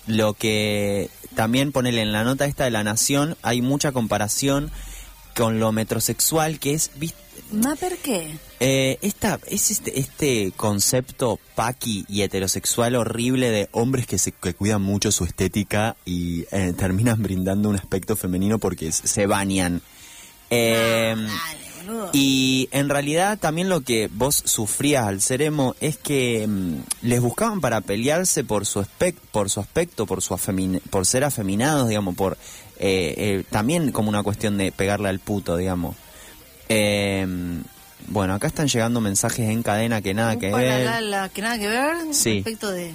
lo 0.07 0.35
que 0.35 1.11
también 1.35 1.73
ponele 1.73 2.03
en 2.03 2.13
la 2.13 2.25
nota 2.25 2.47
esta 2.47 2.65
de 2.65 2.71
la 2.71 2.85
nación, 2.85 3.37
hay 3.43 3.61
mucha 3.63 3.93
comparación 3.93 4.71
con 5.37 5.61
lo 5.61 5.71
metrosexual 5.73 6.59
que 6.59 6.75
es, 6.75 6.91
¿viste? 6.97 7.19
¿Ma 7.53 7.77
por 7.77 7.97
qué? 7.99 8.39
Eh, 8.59 8.99
esta, 9.03 9.39
es 9.47 9.71
este, 9.71 10.01
este 10.01 10.53
concepto 10.57 11.39
paqui 11.55 12.07
y 12.09 12.23
heterosexual 12.23 12.97
horrible 12.97 13.51
de 13.51 13.69
hombres 13.73 14.07
que 14.07 14.19
se 14.19 14.33
que 14.33 14.55
cuidan 14.55 14.83
mucho 14.83 15.13
su 15.13 15.25
estética 15.25 15.97
y 16.05 16.47
eh, 16.51 16.73
terminan 16.77 17.23
brindando 17.23 17.69
un 17.69 17.77
aspecto 17.77 18.17
femenino 18.17 18.59
porque 18.59 18.91
se 18.91 19.27
bañan. 19.27 19.83
Eh. 20.51 21.15
Y 22.13 22.69
en 22.73 22.89
realidad 22.89 23.39
también 23.39 23.69
lo 23.69 23.81
que 23.83 24.09
vos 24.13 24.43
sufrías 24.45 25.07
al 25.07 25.21
ser 25.21 25.43
emo 25.43 25.75
es 25.81 25.97
que 25.97 26.47
mm, 26.47 26.77
les 27.03 27.21
buscaban 27.21 27.61
para 27.61 27.81
pelearse 27.81 28.45
por 28.45 28.67
su 28.67 28.81
aspecto, 28.81 29.23
por 29.33 29.51
su 29.51 29.61
aspecto, 29.61 30.07
por 30.07 30.23
su 30.23 30.37
por 30.91 31.07
ser 31.07 31.25
afeminados, 31.25 31.89
digamos, 31.89 32.15
por 32.15 32.35
eh, 32.79 33.15
eh, 33.17 33.45
también 33.51 33.93
como 33.93 34.09
una 34.09 34.23
cuestión 34.23 34.59
de 34.59 34.73
pegarle 34.73 35.09
al 35.09 35.19
puto, 35.19 35.57
digamos. 35.57 35.97
Eh, 36.69 37.27
bueno, 38.09 38.35
acá 38.35 38.47
están 38.47 38.69
llegando 38.69 39.01
mensajes 39.01 39.49
en 39.49 39.63
cadena 39.63 40.01
que 40.03 40.15
nada 40.15 40.37
que 40.39 40.53
ver. 40.53 40.85
la, 40.85 41.01
la, 41.01 41.29
que 41.29 41.43
nada 41.43 41.59
que 41.59 41.69
ver 41.69 41.97
Sí. 42.13 42.35
respecto 42.35 42.71
de 42.71 42.95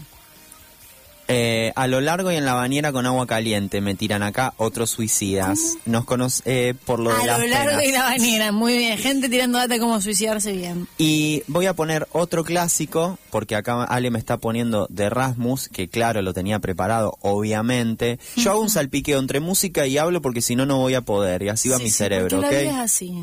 Eh, 1.32 1.72
a 1.76 1.88
lo 1.88 2.02
largo 2.02 2.32
y 2.32 2.36
en 2.36 2.46
la 2.46 2.54
bañera 2.54 2.92
con 2.92 3.06
agua 3.06 3.26
caliente 3.28 3.82
me 3.82 3.96
tiran 3.96 4.24
acá 4.24 4.54
otros 4.58 4.90
suicidas. 4.90 5.78
Nos 5.86 6.06
conoce 6.06 6.42
eh, 6.46 6.74
por 6.86 7.00
lo 7.00 7.10
de 7.16 7.22
a 7.24 7.26
las 7.26 7.40
lo 7.40 7.48
largo 7.48 7.70
penas. 7.78 7.86
y 7.86 7.92
la 7.92 8.04
bañera 8.04 8.52
muy 8.52 8.78
bien 8.78 8.98
gente 8.98 9.30
tirando 9.30 9.58
data 9.58 9.74
de 9.76 9.80
cómo 9.80 10.00
suicidarse 10.02 10.52
bien 10.52 10.88
Y 10.98 11.44
voy 11.48 11.66
a 11.66 11.74
poner 11.74 12.08
otro 12.12 12.44
clásico, 12.44 13.18
porque 13.30 13.56
acá 13.56 13.84
Ale 13.84 14.12
me 14.12 14.20
está 14.20 14.38
poniendo 14.38 14.88
de 14.90 15.10
Rasmus, 15.10 15.70
que 15.70 15.88
claro, 15.88 16.22
lo 16.22 16.34
tenía 16.34 16.60
preparado, 16.60 17.18
obviamente. 17.22 18.20
Yo 18.38 18.52
hago 18.52 18.62
un 18.62 18.70
salpiqueo 18.70 19.20
entre 19.20 19.40
música 19.40 19.88
y 19.88 19.98
hablo 19.98 20.22
porque 20.22 20.42
si 20.42 20.56
no, 20.56 20.66
no 20.66 20.78
voy 20.78 20.96
a 20.96 21.02
poder, 21.02 21.44
y 21.44 21.50
así 21.50 21.70
va 21.70 21.78
Sí, 21.78 21.84
mi 21.84 21.90
sí, 21.90 21.96
cerebro, 21.98 22.40
¿ok? 22.40 22.52
la 22.66 22.82
así 22.84 23.14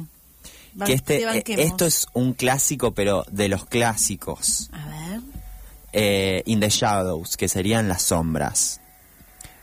Que 0.86 0.92
este, 0.92 1.24
esto 1.62 1.86
es 1.86 2.06
un 2.12 2.32
clásico, 2.34 2.92
pero 2.92 3.24
de 3.30 3.48
los 3.48 3.64
clásicos. 3.66 4.70
a 4.72 4.86
ver 4.88 5.20
Eh, 5.92 6.42
In 6.46 6.60
the 6.60 6.68
Shadows, 6.68 7.36
que 7.36 7.48
serían 7.48 7.88
las 7.88 8.02
sombras. 8.02 8.80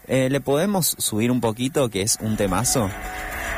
Eh, 0.08 0.30
¿Le 0.30 0.40
podemos 0.40 0.96
subir 0.98 1.32
un 1.32 1.42
poquito, 1.42 1.90
que 1.90 2.02
es 2.02 2.18
un 2.22 2.38
temazo? 2.38 2.90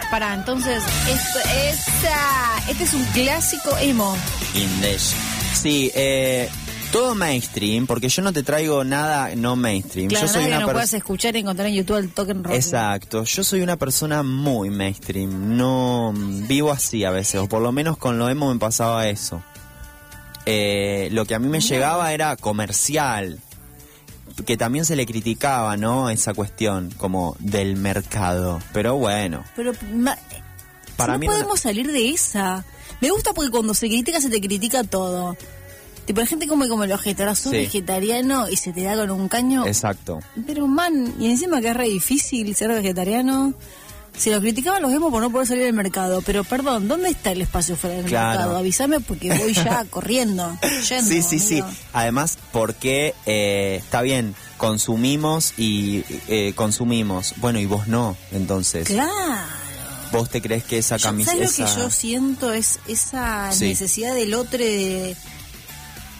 para 0.10 0.34
entonces 0.34 0.82
esto, 1.10 1.40
esta, 1.70 2.70
este 2.70 2.84
es 2.84 2.94
un 2.94 3.04
clásico 3.06 3.78
emo 3.78 4.16
In 4.56 4.82
the 4.82 4.98
Sí, 5.54 5.92
eh, 5.96 6.50
todo 6.92 7.16
mainstream, 7.16 7.88
porque 7.88 8.08
yo 8.10 8.22
no 8.22 8.32
te 8.32 8.44
traigo 8.44 8.84
nada 8.84 9.36
no 9.36 9.56
mainstream. 9.56 10.08
claro 10.08 10.28
yo 10.28 10.32
soy 10.32 10.46
una 10.46 10.60
no 10.60 10.68
puedas 10.68 10.94
escuchar 10.94 11.36
y 11.36 11.40
encontrar 11.40 11.68
en 11.68 11.76
YouTube 11.76 11.98
el 11.98 12.10
token 12.10 12.44
rock 12.44 12.54
Exacto, 12.54 13.24
yo 13.24 13.44
soy 13.44 13.62
una 13.62 13.76
persona 13.76 14.24
muy 14.24 14.70
mainstream, 14.70 15.58
no 15.58 16.14
mm, 16.16 16.48
vivo 16.48 16.72
así 16.72 17.04
a 17.04 17.12
veces, 17.12 17.42
o 17.42 17.48
por 17.48 17.62
lo 17.62 17.72
menos 17.72 17.98
con 17.98 18.18
lo 18.18 18.30
emo 18.30 18.54
me 18.54 18.60
pasaba 18.60 19.08
eso. 19.08 19.44
Eh, 20.50 21.10
lo 21.12 21.26
que 21.26 21.36
a 21.36 21.40
mí 21.40 21.48
me 21.50 21.60
llegaba 21.60 22.14
era 22.14 22.36
comercial, 22.38 23.40
que 24.46 24.56
también 24.56 24.86
se 24.86 24.96
le 24.96 25.06
criticaba, 25.06 25.76
¿no? 25.78 26.10
Esa 26.10 26.34
cuestión 26.34 26.90
como 26.98 27.36
del 27.40 27.76
mercado, 27.76 28.60
pero 28.72 28.96
bueno, 28.96 29.44
pero 29.58 29.74
ma- 29.94 30.18
Para 30.96 31.18
mí 31.18 31.26
no 31.28 31.34
no- 31.34 31.38
podemos 31.40 31.60
salir 31.60 31.92
de 31.92 32.10
esa 32.12 32.64
me 33.02 33.10
gusta 33.12 33.34
porque 33.34 33.52
cuando 33.52 33.74
se 33.74 33.88
critica 33.88 34.20
se 34.22 34.30
te 34.30 34.40
critica 34.42 34.84
todo 34.84 35.36
tipo 36.06 36.22
la 36.22 36.26
gente 36.26 36.48
come 36.48 36.68
como 36.70 36.86
el 36.86 36.92
ojete 36.94 37.24
sos 37.36 37.52
Sí. 37.52 37.58
vegetariano 37.58 38.48
y 38.50 38.56
se 38.56 38.72
te 38.74 38.84
da 38.84 38.96
con 38.96 39.12
un 39.12 39.28
caño 39.28 39.68
exacto. 39.68 40.20
Pero 40.48 40.66
man, 40.68 41.14
y 41.20 41.30
encima 41.30 41.60
que 41.62 41.68
es 41.70 41.76
re 41.76 41.90
difícil 41.90 42.56
ser 42.56 42.70
vegetariano. 42.70 43.54
Si 44.18 44.32
lo 44.32 44.42
criticaban 44.42 44.82
los 44.82 44.92
vemos 44.92 45.12
por 45.12 45.22
no 45.22 45.30
poder 45.32 45.48
salir 45.48 45.64
del 45.66 45.74
mercado. 45.74 46.22
Pero 46.26 46.44
perdón, 46.44 46.88
¿dónde 46.88 47.10
está 47.10 47.32
el 47.32 47.42
espacio 47.42 47.76
fuera 47.76 47.98
del 47.98 48.06
Claro. 48.06 48.30
mercado? 48.40 48.58
Avísame 48.58 49.00
porque 49.00 49.32
voy 49.38 49.54
ya 49.54 49.86
corriendo. 49.90 50.58
yendo, 50.90 51.08
Sí, 51.10 51.22
sí, 51.22 51.40
sí. 51.40 51.64
Además, 51.94 52.38
porque 52.52 53.14
eh, 53.28 53.76
está 53.84 54.02
bien, 54.02 54.34
consumimos 54.58 55.54
y 55.58 56.04
eh, 56.28 56.54
consumimos. 56.56 57.34
Bueno, 57.38 57.60
y 57.60 57.66
vos 57.68 57.88
no, 57.88 58.18
entonces. 58.32 58.88
Claro. 58.88 59.12
¿Vos 60.12 60.30
te 60.30 60.42
crees 60.42 60.64
que 60.64 60.78
esa 60.78 60.98
camisa... 60.98 61.32
¿Sabes 61.32 61.60
lo 61.60 61.66
que 61.66 61.72
yo 61.80 61.90
siento? 61.90 62.54
Es 62.54 62.80
esa 62.88 63.52
Sí. 63.52 63.66
necesidad 63.66 64.16
del 64.16 64.34
otro 64.36 64.58
de... 64.60 65.16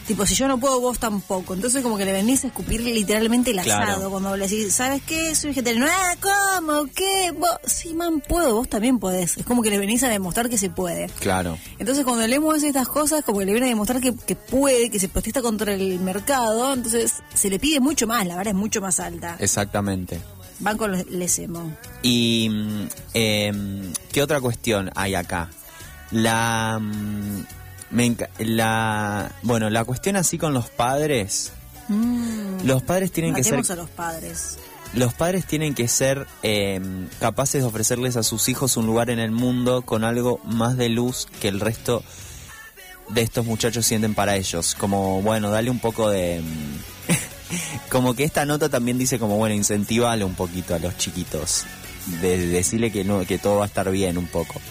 Tipo, 0.08 0.26
si 0.26 0.36
yo 0.36 0.48
no 0.48 0.58
puedo, 0.58 0.80
vos 0.80 1.00
tampoco. 1.00 1.54
Entonces 1.54 1.84
como 1.84 1.98
que 1.98 2.06
le 2.06 2.14
venís 2.14 2.44
a 2.46 2.48
escupir 2.48 2.80
literalmente 2.82 3.52
el 3.52 3.60
Claro. 3.62 3.92
asado. 3.92 4.10
Cuando 4.10 4.38
le 4.38 4.48
decís, 4.48 4.74
¿sabes 4.74 5.02
qué? 5.06 5.36
Soy 5.36 5.50
vegetariano. 5.50 5.86
Ah, 5.90 6.14
¿cómo? 6.60 6.86
¿Qué? 6.96 7.34
Vos, 7.38 7.50
sí, 7.66 7.94
man, 7.94 8.22
puedo. 8.26 8.54
Vos 8.56 8.70
también 8.70 9.00
podés. 9.00 9.36
Es 9.38 9.46
como 9.46 9.62
que 9.62 9.70
le 9.70 9.78
venís 9.78 10.04
a 10.04 10.08
demostrar 10.10 10.48
que 10.50 10.58
se 10.58 10.70
puede. 10.70 11.08
Claro. 11.20 11.58
Entonces 11.78 12.06
cuando 12.06 12.26
leemos 12.26 12.64
estas 12.64 12.88
cosas, 12.88 13.24
como 13.26 13.40
que 13.40 13.46
le 13.46 13.52
viene 13.52 13.68
a 13.68 13.70
demostrar 13.70 14.00
que, 14.02 14.16
que 14.16 14.38
puede, 14.38 14.90
que 14.90 15.00
se 15.00 15.10
protesta 15.10 15.42
contra 15.42 15.74
el 15.74 16.00
mercado, 16.00 16.74
entonces 16.74 17.16
se 17.34 17.50
le 17.50 17.60
pide 17.60 17.82
mucho 17.82 18.08
más, 18.08 18.26
la 18.26 18.38
vara 18.38 18.52
es 18.52 18.56
mucho 18.56 18.80
más 18.80 19.02
alta. 19.02 19.36
Exactamente. 19.40 20.22
Van 20.60 20.78
con 20.78 20.92
los 20.94 21.06
lesemo. 21.08 21.76
Y 22.02 22.48
mm, 22.50 22.88
em, 23.14 23.94
qué 24.14 24.24
otra 24.24 24.40
cuestión 24.40 24.90
hay 24.96 25.16
acá. 25.16 25.50
La, 26.12 26.80
mm, 26.82 27.44
me 27.90 28.16
la, 28.40 29.32
bueno, 29.44 29.70
la 29.70 29.84
cuestión 29.86 30.16
así 30.16 30.38
con 30.38 30.54
los 30.54 30.70
padres. 30.70 31.52
Los 32.66 32.84
padres 32.84 33.12
tienen 33.12 33.34
que 33.34 33.44
ser, 33.44 33.64
a 33.70 33.76
los 33.76 33.90
padres. 33.90 34.58
los 34.94 35.14
padres 35.14 35.46
tienen 35.46 35.74
que 35.74 35.88
ser 35.88 36.28
em, 36.44 37.08
capaces 37.20 37.62
de 37.62 37.68
ofrecerles 37.68 38.18
a 38.18 38.24
sus 38.24 38.50
hijos 38.50 38.76
un 38.76 38.86
lugar 38.86 39.10
en 39.10 39.20
el 39.20 39.32
mundo 39.32 39.84
con 39.84 40.04
algo 40.04 40.42
más 40.44 40.76
de 40.76 40.90
luz 40.90 41.28
que 41.40 41.48
el 41.48 41.62
resto 41.62 42.04
de 43.10 43.22
estos 43.22 43.46
muchachos 43.46 43.86
sienten 43.86 44.16
para 44.16 44.36
ellos. 44.36 44.76
Como 44.76 45.22
bueno, 45.22 45.50
dale 45.50 45.70
un 45.70 45.80
poco 45.80 46.10
de 46.10 46.42
mm, 46.42 47.90
como 47.90 48.14
que 48.14 48.26
esta 48.26 48.44
nota 48.44 48.68
también 48.68 48.98
dice 48.98 49.18
como 49.18 49.38
bueno, 49.38 49.56
incentivale 49.56 50.26
un 50.26 50.36
poquito 50.36 50.76
a 50.76 50.80
los 50.80 50.98
chiquitos. 50.98 51.66
De, 52.22 52.38
de 52.38 52.48
decirle 52.48 52.92
que 52.92 53.04
no, 53.04 53.26
que 53.26 53.38
todo 53.38 53.58
va 53.58 53.64
a 53.64 53.68
estar 53.68 53.90
bien 53.92 54.18
un 54.18 54.28
poco. 54.28 54.62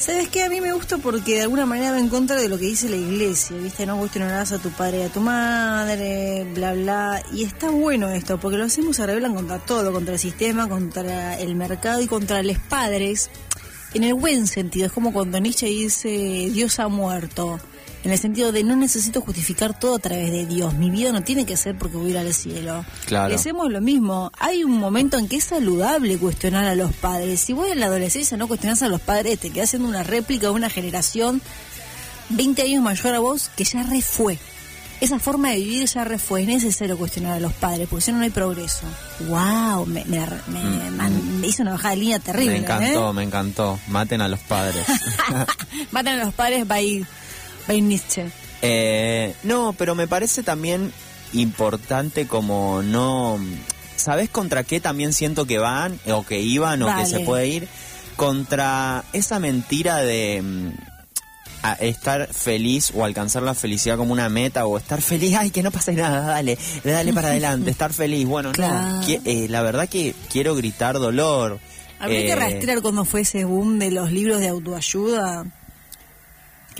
¿Sabes 0.00 0.30
qué? 0.30 0.44
A 0.44 0.48
mí 0.48 0.62
me 0.62 0.72
gusta 0.72 0.96
porque 0.96 1.34
de 1.34 1.42
alguna 1.42 1.66
manera 1.66 1.90
va 1.90 2.00
en 2.00 2.08
contra 2.08 2.36
de 2.36 2.48
lo 2.48 2.58
que 2.58 2.64
dice 2.64 2.88
la 2.88 2.96
iglesia, 2.96 3.54
¿viste? 3.58 3.84
No 3.84 3.98
cuestionarás 3.98 4.50
a 4.50 4.58
tu 4.58 4.70
padre 4.70 5.00
y 5.00 5.02
a 5.02 5.10
tu 5.10 5.20
madre, 5.20 6.46
bla, 6.54 6.72
bla. 6.72 7.22
Y 7.34 7.44
está 7.44 7.68
bueno 7.68 8.08
esto, 8.08 8.40
porque 8.40 8.56
lo 8.56 8.64
hacemos 8.64 8.96
se 8.96 9.04
rebelan 9.04 9.34
contra 9.34 9.58
todo, 9.58 9.92
contra 9.92 10.14
el 10.14 10.18
sistema, 10.18 10.70
contra 10.70 11.38
el 11.38 11.54
mercado 11.54 12.00
y 12.00 12.06
contra 12.06 12.42
los 12.42 12.58
padres. 12.58 13.28
En 13.92 14.04
el 14.04 14.14
buen 14.14 14.46
sentido, 14.46 14.86
es 14.86 14.92
como 14.92 15.12
cuando 15.12 15.38
Nietzsche 15.38 15.66
dice 15.66 16.08
Dios 16.50 16.80
ha 16.80 16.88
muerto. 16.88 17.60
En 18.02 18.12
el 18.12 18.18
sentido 18.18 18.50
de 18.50 18.64
no 18.64 18.76
necesito 18.76 19.20
justificar 19.20 19.78
todo 19.78 19.96
a 19.96 19.98
través 19.98 20.30
de 20.30 20.46
Dios. 20.46 20.72
Mi 20.74 20.90
vida 20.90 21.12
no 21.12 21.22
tiene 21.22 21.44
que 21.44 21.56
ser 21.58 21.76
porque 21.76 21.98
voy 21.98 22.08
a 22.08 22.10
ir 22.12 22.18
al 22.18 22.32
cielo. 22.32 22.82
Claro. 23.04 23.34
Hacemos 23.34 23.70
lo 23.70 23.80
mismo. 23.82 24.32
Hay 24.38 24.64
un 24.64 24.78
momento 24.78 25.18
en 25.18 25.28
que 25.28 25.36
es 25.36 25.44
saludable 25.44 26.16
cuestionar 26.16 26.64
a 26.64 26.74
los 26.74 26.92
padres. 26.94 27.40
Si 27.40 27.52
vos 27.52 27.68
en 27.70 27.78
la 27.78 27.86
adolescencia 27.86 28.38
no 28.38 28.48
cuestionás 28.48 28.82
a 28.82 28.88
los 28.88 29.02
padres, 29.02 29.38
te 29.38 29.50
quedás 29.50 29.68
haciendo 29.68 29.86
una 29.88 30.02
réplica 30.02 30.46
de 30.46 30.52
una 30.54 30.70
generación 30.70 31.42
20 32.30 32.62
años 32.62 32.82
mayor 32.82 33.14
a 33.14 33.18
vos 33.18 33.50
que 33.54 33.64
ya 33.64 33.82
re 33.82 34.00
fue. 34.00 34.38
Esa 35.02 35.18
forma 35.18 35.50
de 35.50 35.56
vivir 35.56 35.86
ya 35.86 36.04
re 36.04 36.18
fue. 36.18 36.42
Es 36.42 36.48
necesario 36.48 36.96
cuestionar 36.96 37.32
a 37.32 37.40
los 37.40 37.52
padres 37.52 37.86
porque 37.88 38.04
si 38.04 38.12
no, 38.12 38.18
no 38.18 38.24
hay 38.24 38.30
progreso. 38.30 38.82
¡Wow! 39.28 39.84
Me, 39.86 40.04
me, 40.06 40.20
me- 40.48 40.90
man- 40.90 41.40
me 41.40 41.46
hizo 41.48 41.62
una 41.62 41.72
bajada 41.72 41.94
de 41.94 42.00
línea 42.00 42.18
terrible. 42.18 42.50
Mm. 42.60 42.62
Me 42.62 42.64
encantó, 42.64 43.10
¿eh? 43.10 43.12
me 43.12 43.22
encantó. 43.24 43.78
Maten 43.88 44.20
a 44.22 44.28
los 44.28 44.40
padres. 44.40 44.86
Matan 45.90 46.20
a 46.20 46.24
los 46.24 46.34
padres 46.34 46.66
by, 46.66 47.04
by 47.66 47.80
Nietzsche. 47.80 48.26
Eh, 48.62 49.34
no, 49.42 49.72
pero 49.76 49.94
me 49.94 50.06
parece 50.08 50.42
también 50.42 50.92
importante 51.32 52.26
como 52.26 52.82
no... 52.82 53.38
¿Sabes 53.96 54.30
contra 54.30 54.64
qué 54.64 54.80
también 54.80 55.12
siento 55.12 55.44
que 55.46 55.58
van 55.58 55.98
o 56.08 56.24
que 56.24 56.40
iban 56.40 56.82
o 56.82 56.96
que 56.96 57.04
se 57.06 57.20
puede 57.20 57.48
ir? 57.48 57.68
Contra 58.16 59.04
esa 59.12 59.38
mentira 59.38 59.98
de 59.98 60.40
mm, 60.42 60.68
a- 61.62 61.72
estar 61.74 62.32
feliz 62.32 62.92
o 62.94 63.04
alcanzar 63.04 63.42
la 63.42 63.54
felicidad 63.54 63.96
como 63.98 64.12
una 64.14 64.28
meta 64.30 64.64
o 64.66 64.78
estar 64.78 65.02
feliz, 65.02 65.36
ay, 65.38 65.50
que 65.50 65.62
no 65.62 65.70
pase 65.70 65.92
nada, 65.92 66.22
dale, 66.26 66.58
dale 66.82 67.12
para 67.12 67.28
adelante, 67.28 67.70
estar 67.72 67.92
feliz. 67.92 68.26
Bueno, 68.26 68.52
Claro. 68.52 68.74
no, 68.96 69.02
qui- 69.06 69.20
eh, 69.24 69.46
la 69.50 69.60
verdad 69.62 69.86
que 69.88 70.14
quiero 70.32 70.54
gritar 70.54 70.98
dolor. 70.98 71.58
Habría 71.98 72.20
que 72.20 72.30
Eh, 72.32 72.36
rastrear 72.36 72.80
cuando 72.80 73.04
fue 73.04 73.20
ese 73.20 73.44
boom 73.44 73.78
de 73.78 73.90
los 73.90 74.10
libros 74.10 74.40
de 74.40 74.48
autoayuda. 74.48 75.44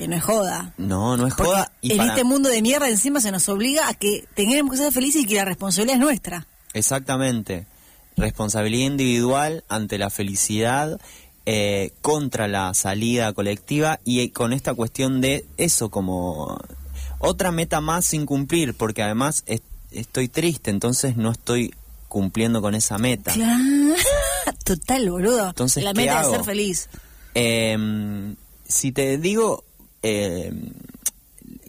Que 0.01 0.09
no 0.09 0.17
es 0.17 0.23
joda. 0.25 0.73
No, 0.79 1.17
no 1.19 1.27
es 1.27 1.35
Porque 1.35 1.51
joda. 1.53 1.73
y 1.83 1.93
en 1.93 1.99
para- 1.99 2.11
este 2.11 2.25
mundo 2.25 2.49
de 2.49 2.63
mierda 2.63 2.89
encima 2.89 3.21
se 3.21 3.31
nos 3.31 3.47
obliga 3.51 3.87
a 3.89 3.93
que 3.95 4.25
tengamos 4.35 4.73
que 4.73 4.79
ser 4.79 4.93
felices 4.93 5.23
y 5.23 5.27
que 5.27 5.35
la 5.35 5.45
responsabilidad 5.45 5.97
es 5.97 6.01
nuestra. 6.01 6.47
Exactamente. 6.73 7.67
Responsabilidad 8.17 8.87
individual 8.87 9.63
ante 9.69 9.99
la 9.99 10.09
felicidad, 10.09 10.99
eh, 11.45 11.93
contra 12.01 12.49
la 12.49 12.73
salida 12.73 13.33
colectiva 13.35 14.01
y 14.05 14.21
eh, 14.21 14.33
con 14.33 14.53
esta 14.55 14.73
cuestión 14.73 15.21
de 15.21 15.45
eso 15.59 15.91
como 15.91 16.59
otra 17.19 17.53
meta 17.53 17.81
más 17.83 18.07
sin 18.07 18.25
cumplir, 18.25 18.73
porque 18.75 19.03
además 19.03 19.43
es- 19.47 19.61
estoy 19.91 20.29
triste, 20.29 20.71
entonces 20.71 21.17
no 21.19 21.31
estoy 21.31 21.75
cumpliendo 22.09 22.63
con 22.63 22.75
esa 22.75 22.97
meta. 22.97 23.33
Claro. 23.35 23.59
Total, 24.65 25.11
boludo. 25.11 25.49
Entonces, 25.49 25.85
la 25.85 25.93
¿qué 25.93 26.01
meta 26.03 26.23
es 26.23 26.31
ser 26.31 26.45
feliz. 26.45 26.89
Eh, 27.35 28.35
si 28.67 28.93
te 28.93 29.19
digo 29.19 29.65
eh, 30.03 30.53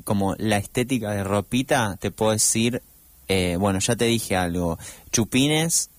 como 0.04 0.36
la 0.38 0.58
estética 0.58 1.12
de 1.12 1.24
ropita, 1.24 1.98
te 2.00 2.12
puedo 2.12 2.32
decir, 2.32 2.82
eh, 3.28 3.56
bueno, 3.60 3.80
ya 3.80 3.96
te 3.96 4.06
dije 4.06 4.36
algo, 4.36 4.78
chupines, 5.12 5.90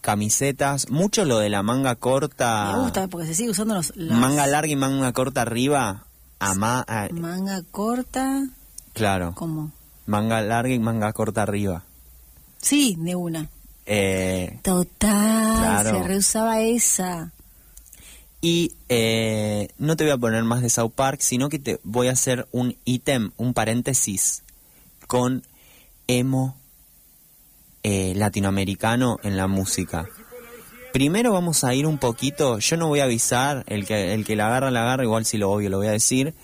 camisetas, 0.00 0.88
mucho 0.90 1.24
lo 1.24 1.38
de 1.38 1.50
la 1.50 1.62
manga 1.62 1.94
corta, 1.96 2.72
Me 2.76 2.82
gusta 2.84 3.08
porque 3.08 3.26
se 3.26 3.34
sigue 3.34 3.50
usando 3.50 3.74
los, 3.74 3.94
manga 3.96 4.46
larga 4.46 4.72
y 4.72 4.76
manga 4.76 5.12
corta 5.12 5.42
arriba, 5.42 6.04
a- 6.38 6.54
manga 7.12 7.62
corta. 7.70 8.46
claro, 8.94 9.34
¿Cómo? 9.34 9.72
manga 10.06 10.40
larga 10.40 10.72
y 10.72 10.78
manga 10.78 11.12
corta 11.12 11.42
arriba. 11.42 11.84
Sí, 12.62 12.96
de 12.98 13.14
una. 13.14 13.48
Eh, 13.86 14.58
Total, 14.62 15.58
Claro. 15.58 15.90
se 16.02 16.02
reusaba 16.08 16.60
esa. 16.60 17.32
Y 18.40 18.72
eh, 18.88 19.68
no 19.78 19.96
te 19.96 20.04
voy 20.04 20.12
a 20.12 20.18
poner 20.18 20.44
más 20.44 20.62
de 20.62 20.70
South 20.70 20.92
Park, 20.94 21.20
sino 21.20 21.48
que 21.48 21.58
te 21.58 21.78
voy 21.84 22.08
a 22.08 22.12
hacer 22.12 22.48
un 22.52 22.76
ítem, 22.84 23.32
un 23.36 23.52
paréntesis, 23.52 24.42
con 25.06 25.42
emo 26.06 26.56
eh, 27.82 28.14
latinoamericano 28.16 29.18
en 29.22 29.36
la 29.36 29.46
música. 29.46 30.06
Primero 30.92 31.32
vamos 31.32 31.64
a 31.64 31.74
ir 31.74 31.86
un 31.86 31.98
poquito, 31.98 32.58
yo 32.58 32.76
no 32.76 32.88
voy 32.88 33.00
a 33.00 33.04
avisar, 33.04 33.64
el 33.68 33.86
que, 33.86 34.14
el 34.14 34.24
que 34.24 34.36
la 34.36 34.46
agarra, 34.46 34.70
la 34.70 34.82
agarra, 34.82 35.04
igual 35.04 35.24
si 35.24 35.38
lo 35.38 35.50
obvio 35.50 35.70
lo 35.70 35.78
voy 35.78 35.86
a 35.86 35.92
decir. 35.92 36.34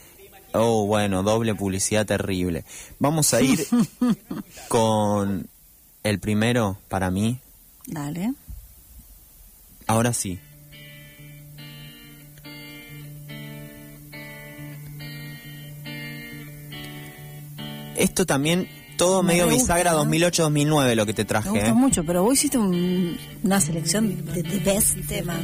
Oh, 0.52 0.86
bueno, 0.86 1.22
doble 1.22 1.54
publicidad 1.54 2.06
terrible. 2.06 2.64
Vamos 2.98 3.34
a 3.34 3.42
ir 3.42 3.66
con 4.68 5.48
el 6.02 6.20
primero 6.20 6.78
para 6.88 7.10
mí. 7.10 7.40
Dale. 7.86 8.34
Ahora 9.86 10.12
sí. 10.12 10.38
Esto 17.96 18.24
también, 18.26 18.68
todo 18.96 19.22
Me 19.22 19.32
medio 19.34 19.46
re 19.46 19.54
bisagra 19.54 19.92
gusta. 19.94 20.08
2008-2009 20.10 20.94
lo 20.94 21.06
que 21.06 21.12
te 21.14 21.22
Me 21.22 21.26
traje. 21.26 21.48
gusta 21.50 21.66
¿eh? 21.68 21.72
mucho, 21.72 22.04
pero 22.04 22.22
vos 22.22 22.34
hiciste 22.34 22.58
un- 22.58 23.16
una 23.42 23.60
selección 23.60 24.08
de, 24.32 24.42
de 24.42 24.58
best 24.60 24.98
temas. 25.06 25.36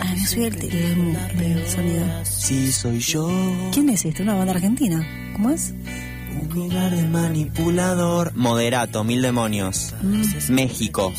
Ah, 0.00 0.14
no 0.16 0.26
soy 0.26 0.44
el, 0.44 0.54
el- 0.56 1.42
el 1.42 1.66
sonido. 1.68 2.04
Sí, 2.24 2.72
soy 2.72 2.98
yo. 3.00 3.28
¿Quién 3.72 3.88
es 3.90 4.04
este? 4.04 4.22
¿Una 4.22 4.34
banda 4.34 4.52
argentina? 4.52 5.06
¿Cómo 5.34 5.50
es? 5.50 5.72
Un 6.42 6.48
lugar 6.54 6.94
de 6.94 7.02
manipulador. 7.08 8.32
Moderato, 8.36 9.02
mil 9.04 9.20
demonios. 9.20 9.94
México. 10.48 11.12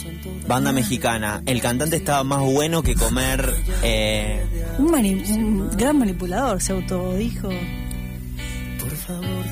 Banda 0.47 0.71
mexicana. 0.71 1.41
El 1.45 1.61
cantante 1.61 1.97
estaba 1.97 2.23
más 2.23 2.39
bueno 2.41 2.81
que 2.81 2.95
comer. 2.95 3.53
eh, 3.83 4.41
Un, 4.79 4.89
mani- 4.91 5.23
un 5.31 5.69
gran 5.77 5.97
manipulador, 5.99 6.61
se 6.61 6.71
autodijo. 6.73 7.49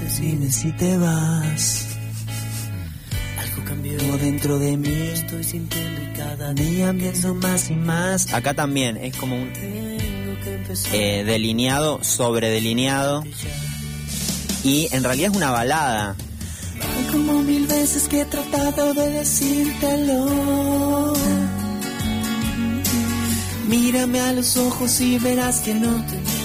Decime 0.10 0.52
si 0.52 0.72
te 0.72 0.98
vas. 0.98 1.86
Algo 3.38 3.64
cambió 3.64 4.18
dentro 4.18 4.58
de 4.58 4.76
mí. 4.76 5.12
Estoy 5.14 5.44
sintiendo 5.44 6.02
y 6.02 6.18
cada 6.18 6.52
día 6.52 6.92
viendo 6.92 7.36
más 7.36 7.70
y 7.70 7.76
más. 7.76 8.34
Acá 8.34 8.56
también 8.56 8.98
es 8.98 9.16
como 9.16 9.36
un 9.36 9.52
eh, 10.94 11.24
delineado, 11.28 12.04
sobre 12.04 12.50
delineado. 12.50 13.24
Y 14.64 14.88
en 14.92 15.04
realidad 15.04 15.30
es 15.30 15.38
una 15.38 15.52
balada. 15.52 16.16
Hay 16.98 17.04
como 17.12 17.44
mil 17.44 17.68
veces 17.68 18.08
que 18.08 18.22
he 18.22 18.26
tratado 18.26 18.96
de 18.96 19.12
decírtelo. 19.12 21.14
Mírame 23.68 24.22
a 24.22 24.34
los 24.34 24.58
ojos 24.58 25.00
y 25.02 25.20
verás 25.20 25.60
que 25.60 25.76
no 25.76 26.04
te 26.08 26.39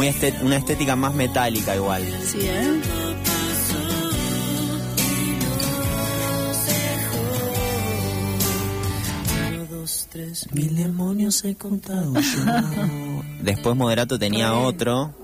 muy 0.00 0.08
estet- 0.08 0.40
una 0.42 0.56
estética 0.56 0.96
más 0.96 1.12
metálica 1.12 1.76
igual. 1.76 2.02
Sí, 2.24 2.38
¿eh? 2.40 2.80
Mil 10.52 10.74
demonios 10.76 11.44
he 11.44 11.54
contado 11.54 12.14
yo. 12.14 13.22
Después 13.42 13.76
Moderato 13.76 14.18
tenía 14.18 14.54
otro. 14.54 15.14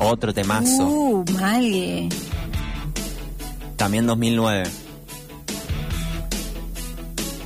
Otro 0.00 0.32
temazo. 0.32 0.86
Uh, 0.86 1.24
mal. 1.38 2.08
También 3.76 4.06
2009. 4.06 4.64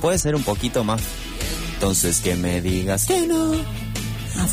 Puede 0.01 0.17
ser 0.19 0.35
un 0.35 0.43
poquito 0.43 0.83
más. 0.85 1.01
Entonces 1.83 2.21
que 2.21 2.37
me 2.37 2.61
digas 2.61 3.05
que 3.05 3.27
no. 3.27 3.51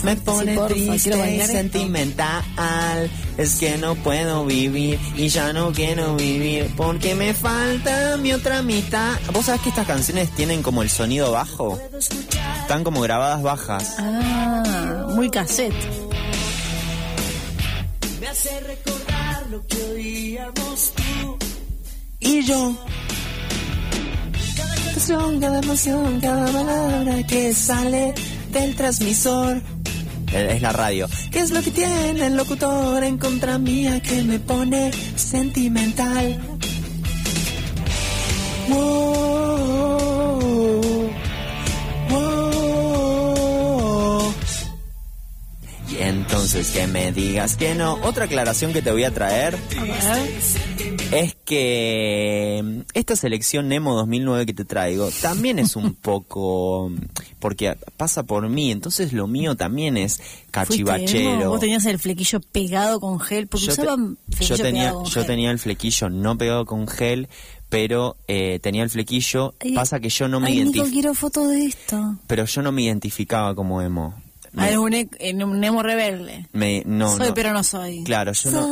Me 0.03 0.17
sí, 0.17 0.23
pone 0.25 0.57
porfa, 0.57 0.75
triste 0.75 1.37
y 1.37 1.41
sentimental. 1.47 3.09
Es 3.39 3.55
que 3.55 3.79
no 3.79 3.95
puedo 3.95 4.45
vivir 4.47 4.99
y 5.15 5.29
ya 5.29 5.53
no 5.53 5.71
quiero 5.71 6.17
vivir 6.17 6.75
porque 6.77 7.15
me 7.15 7.33
falta 7.33 8.17
mi 8.17 8.33
otra 8.33 8.63
mitad. 8.63 9.17
¿Vos 9.33 9.47
sabés 9.47 9.61
que 9.61 9.69
estas 9.69 9.87
canciones 9.87 10.29
tienen 10.35 10.61
como 10.61 10.83
el 10.83 10.91
sonido 10.91 11.31
bajo? 11.31 11.79
Están 12.63 12.83
como 12.83 13.01
grabadas 13.01 13.43
bajas. 13.45 13.95
Ah, 14.01 15.07
muy 15.11 15.31
cassette. 15.31 15.73
Y 22.19 22.43
yo. 22.43 22.77
Cada 24.91 24.99
canción, 24.99 25.41
cada 25.41 25.61
emoción, 25.61 26.21
cada 26.21 26.47
palabra 26.53 27.23
que 27.25 27.55
sale 27.55 28.13
del 28.51 28.75
transmisor. 28.75 29.63
eh, 30.33 30.49
es 30.57 30.63
la 30.63 30.73
radio. 30.73 31.09
¿Qué 31.31 31.39
es 31.39 31.53
lo 31.53 31.63
que 31.63 31.71
tiene 31.71 32.27
el 32.27 32.37
locutor 32.37 33.05
en 33.05 33.17
contra 33.17 33.57
mía 33.59 34.03
que 34.03 34.25
me 34.25 34.41
pone 34.41 34.91
sentimental? 35.15 36.41
Wow, 38.69 39.30
entonces 46.53 46.73
que 46.75 46.87
me 46.89 47.13
digas 47.13 47.55
que 47.57 47.77
no. 47.77 47.95
Otra 48.03 48.25
aclaración 48.25 48.73
que 48.73 48.83
te 48.83 48.91
voy 48.91 49.05
a 49.05 49.13
traer 49.15 49.55
A 49.55 50.19
es 51.17 51.37
que 51.45 52.61
mm, 52.65 52.81
esta 52.93 53.15
selección 53.15 53.69
Nemo 53.69 53.95
2009 53.95 54.47
que 54.47 54.55
te 54.55 54.65
traigo 54.65 55.11
también 55.23 55.61
es 55.61 55.77
un 55.77 55.95
poco 56.03 56.91
porque 57.39 57.77
pasa 57.97 58.25
por 58.25 58.49
mí, 58.49 58.73
entonces 58.73 59.13
lo 59.13 59.29
mío 59.29 59.55
también 59.57 59.97
es 59.97 60.21
cachivachero. 60.51 61.51
Vos 61.51 61.61
tenías 61.61 61.87
el 61.87 62.01
flequillo 62.01 62.41
pegado 62.41 62.99
con 62.99 63.21
gel, 63.21 63.47
porque 63.47 63.67
Yo, 63.67 63.75
te- 63.77 63.83
usaban 63.83 64.19
flequillo 64.29 64.57
yo 64.57 64.63
tenía 64.65 64.91
yo 64.91 65.05
gel. 65.05 65.27
tenía 65.27 65.51
el 65.53 65.59
flequillo 65.61 66.11
no 66.11 66.37
pegado 66.37 66.67
con 66.67 66.89
gel, 66.89 67.29
pero 67.69 68.17
eh, 68.27 68.59
tenía 68.61 68.83
el 68.83 68.91
flequillo. 68.91 69.55
Ay, 69.61 69.75
pasa 69.75 70.01
que 70.01 70.09
yo 70.09 70.27
no 70.27 70.41
me 70.41 70.51
identificaba, 70.51 70.91
quiero 70.91 71.15
foto 71.15 71.47
de 71.47 71.67
esto. 71.67 72.17
pero 72.27 72.45
yo 72.45 72.61
no 72.63 72.73
me 72.73 72.83
identificaba 72.83 73.55
como 73.55 73.81
emo. 73.83 74.21
Ah, 74.57 74.63
Me- 74.63 74.71
es 74.73 74.77
un, 74.79 74.93
e- 74.95 75.09
un 75.45 75.61
Nemo 75.61 75.83
rebelde. 75.83 76.47
me- 76.53 76.83
no, 76.85 77.17
soy, 77.17 77.29
no. 77.29 77.35
pero 77.35 77.53
no 77.53 77.63
soy. 77.63 78.03
Claro, 78.05 78.33
yo 78.33 78.51
no. 78.51 78.69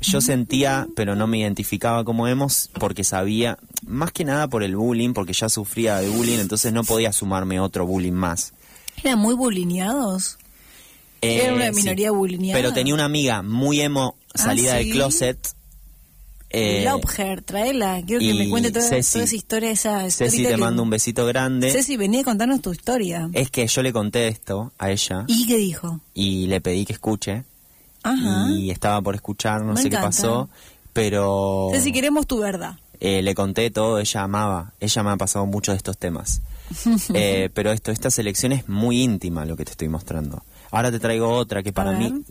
Yo 0.00 0.20
sentía, 0.20 0.88
pero 0.96 1.14
no 1.14 1.26
me 1.28 1.38
identificaba 1.38 2.04
como 2.04 2.26
emo 2.26 2.48
porque 2.80 3.04
sabía, 3.04 3.56
más 3.86 4.10
que 4.10 4.24
nada 4.24 4.48
por 4.48 4.64
el 4.64 4.74
bullying, 4.76 5.12
porque 5.12 5.32
ya 5.32 5.48
sufría 5.48 5.98
de 5.98 6.08
bullying, 6.08 6.38
entonces 6.40 6.72
no 6.72 6.82
podía 6.82 7.12
sumarme 7.12 7.60
otro 7.60 7.86
bullying 7.86 8.12
más. 8.12 8.52
¿Eran 9.04 9.20
muy 9.20 9.34
bulineados? 9.34 10.38
Era 11.20 11.54
una 11.54 11.70
minoría 11.70 12.10
bulineada. 12.10 12.60
Pero 12.60 12.72
tenía 12.74 12.94
una 12.94 13.04
amiga 13.04 13.42
muy 13.42 13.80
emo, 13.80 14.16
salida 14.34 14.72
Ah, 14.72 14.76
del 14.78 14.86
¿sí? 14.86 14.90
closet. 14.90 15.48
Eh, 16.52 16.82
Laubher, 16.84 17.42
traela. 17.42 18.02
Quiero 18.06 18.20
que 18.20 18.34
me 18.34 18.48
cuente 18.50 18.70
toda, 18.70 18.86
Ceci. 18.88 19.12
toda 19.12 19.24
esa 19.24 19.34
historia, 19.36 19.70
esa 19.70 20.10
Ceci, 20.10 20.44
te 20.44 20.56
mando 20.56 20.82
un 20.82 20.90
besito 20.90 21.24
grande. 21.26 21.70
Ceci, 21.70 21.96
venía 21.96 22.20
a 22.20 22.24
contarnos 22.24 22.60
tu 22.60 22.72
historia. 22.72 23.28
Es 23.32 23.50
que 23.50 23.66
yo 23.66 23.82
le 23.82 23.92
conté 23.92 24.28
esto 24.28 24.72
a 24.78 24.90
ella 24.90 25.24
¿Y 25.28 25.46
qué 25.46 25.56
dijo? 25.56 26.00
y 26.14 26.46
le 26.46 26.60
pedí 26.60 26.84
que 26.84 26.92
escuche. 26.92 27.44
Ajá. 28.02 28.50
Y 28.50 28.70
estaba 28.70 29.00
por 29.00 29.14
escuchar, 29.14 29.62
no 29.62 29.74
Me 29.74 29.80
sé 29.80 29.88
encanta. 29.88 29.98
qué 30.00 30.06
pasó, 30.08 30.48
pero... 30.92 31.68
Ceci, 31.72 31.92
queremos 31.92 32.26
tu 32.26 32.38
verdad. 32.38 32.76
Eh, 33.00 33.22
le 33.22 33.34
conté 33.34 33.70
todo, 33.70 33.98
ella 33.98 34.22
amaba, 34.22 34.72
ella 34.78 35.02
me 35.02 35.10
ha 35.10 35.16
pasado 35.16 35.46
mucho 35.46 35.72
de 35.72 35.76
estos 35.78 35.96
temas. 35.98 36.40
Eh, 37.14 37.50
pero 37.52 37.70
esto, 37.70 37.90
esta 37.92 38.10
selección 38.10 38.52
es 38.52 38.68
muy 38.68 39.02
íntima 39.02 39.44
lo 39.44 39.56
que 39.56 39.64
te 39.64 39.72
estoy 39.72 39.88
mostrando. 39.88 40.42
Ahora 40.70 40.90
te 40.90 40.98
traigo 41.00 41.28
otra 41.28 41.62
que 41.62 41.70
para 41.72 41.92
mí, 41.92 42.22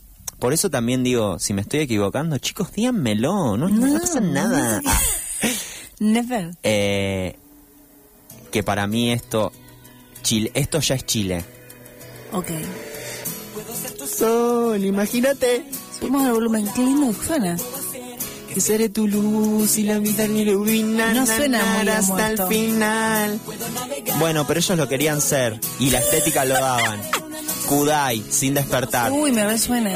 por 0.42 0.54
eso 0.54 0.72
también 0.72 1.04
digo, 1.04 1.38
si 1.38 1.54
me 1.54 1.62
estoy 1.62 1.82
equivocando, 1.82 2.36
chicos, 2.40 2.72
díganmelo, 2.74 3.58
no, 3.58 3.70
no, 3.70 4.00
pasa 4.00 4.20
nada. 4.20 4.82
Never. 6.00 6.50
eh, 6.64 7.36
que 8.52 8.64
para 8.64 8.88
mí 8.88 9.12
esto, 9.12 9.52
Chile, 10.24 10.50
esto 10.56 10.80
ya 10.80 10.96
es 10.96 11.06
Chile. 11.06 11.46
Ok. 12.34 12.48
Sol, 14.08 14.84
imagínate. 14.84 15.64
Subimos 16.00 16.26
el 16.26 16.32
volumen. 16.32 16.68
Qué 16.76 16.82
lindo 16.82 17.20
que 17.20 17.28
suena. 17.28 17.58
Que 18.52 18.60
seré 18.60 18.90
tu 18.90 19.08
luz 19.08 19.78
y 19.78 19.84
la 19.84 20.00
vida 20.00 20.28
ni 20.28 20.42
ilumina 20.42 21.14
No 21.14 21.26
suena 21.28 21.64
muy 21.78 21.88
hasta 21.88 22.32
el 22.32 22.48
final. 22.48 23.40
Bueno, 24.18 24.48
pero 24.48 24.60
ellos 24.60 24.76
lo 24.76 24.90
querían 24.90 25.22
ser 25.22 25.62
y 25.80 25.92
la 25.92 26.00
estética 26.00 26.46
lo 26.46 26.56
daban. 26.56 27.00
Kudai, 27.72 28.22
sin 28.30 28.54
despertar. 28.54 29.14
Uy, 29.14 29.32
me 29.32 29.46
resuena. 29.48 29.94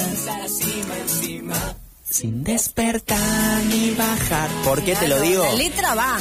Sin 2.10 2.42
despertar 2.42 3.20
ni 3.66 3.92
bajar. 3.92 4.50
¿Por 4.64 4.82
qué 4.82 4.96
te 4.96 5.10
lo 5.10 5.20
digo? 5.20 5.44
La 5.44 5.54
letra 5.56 5.94
va. 5.94 6.18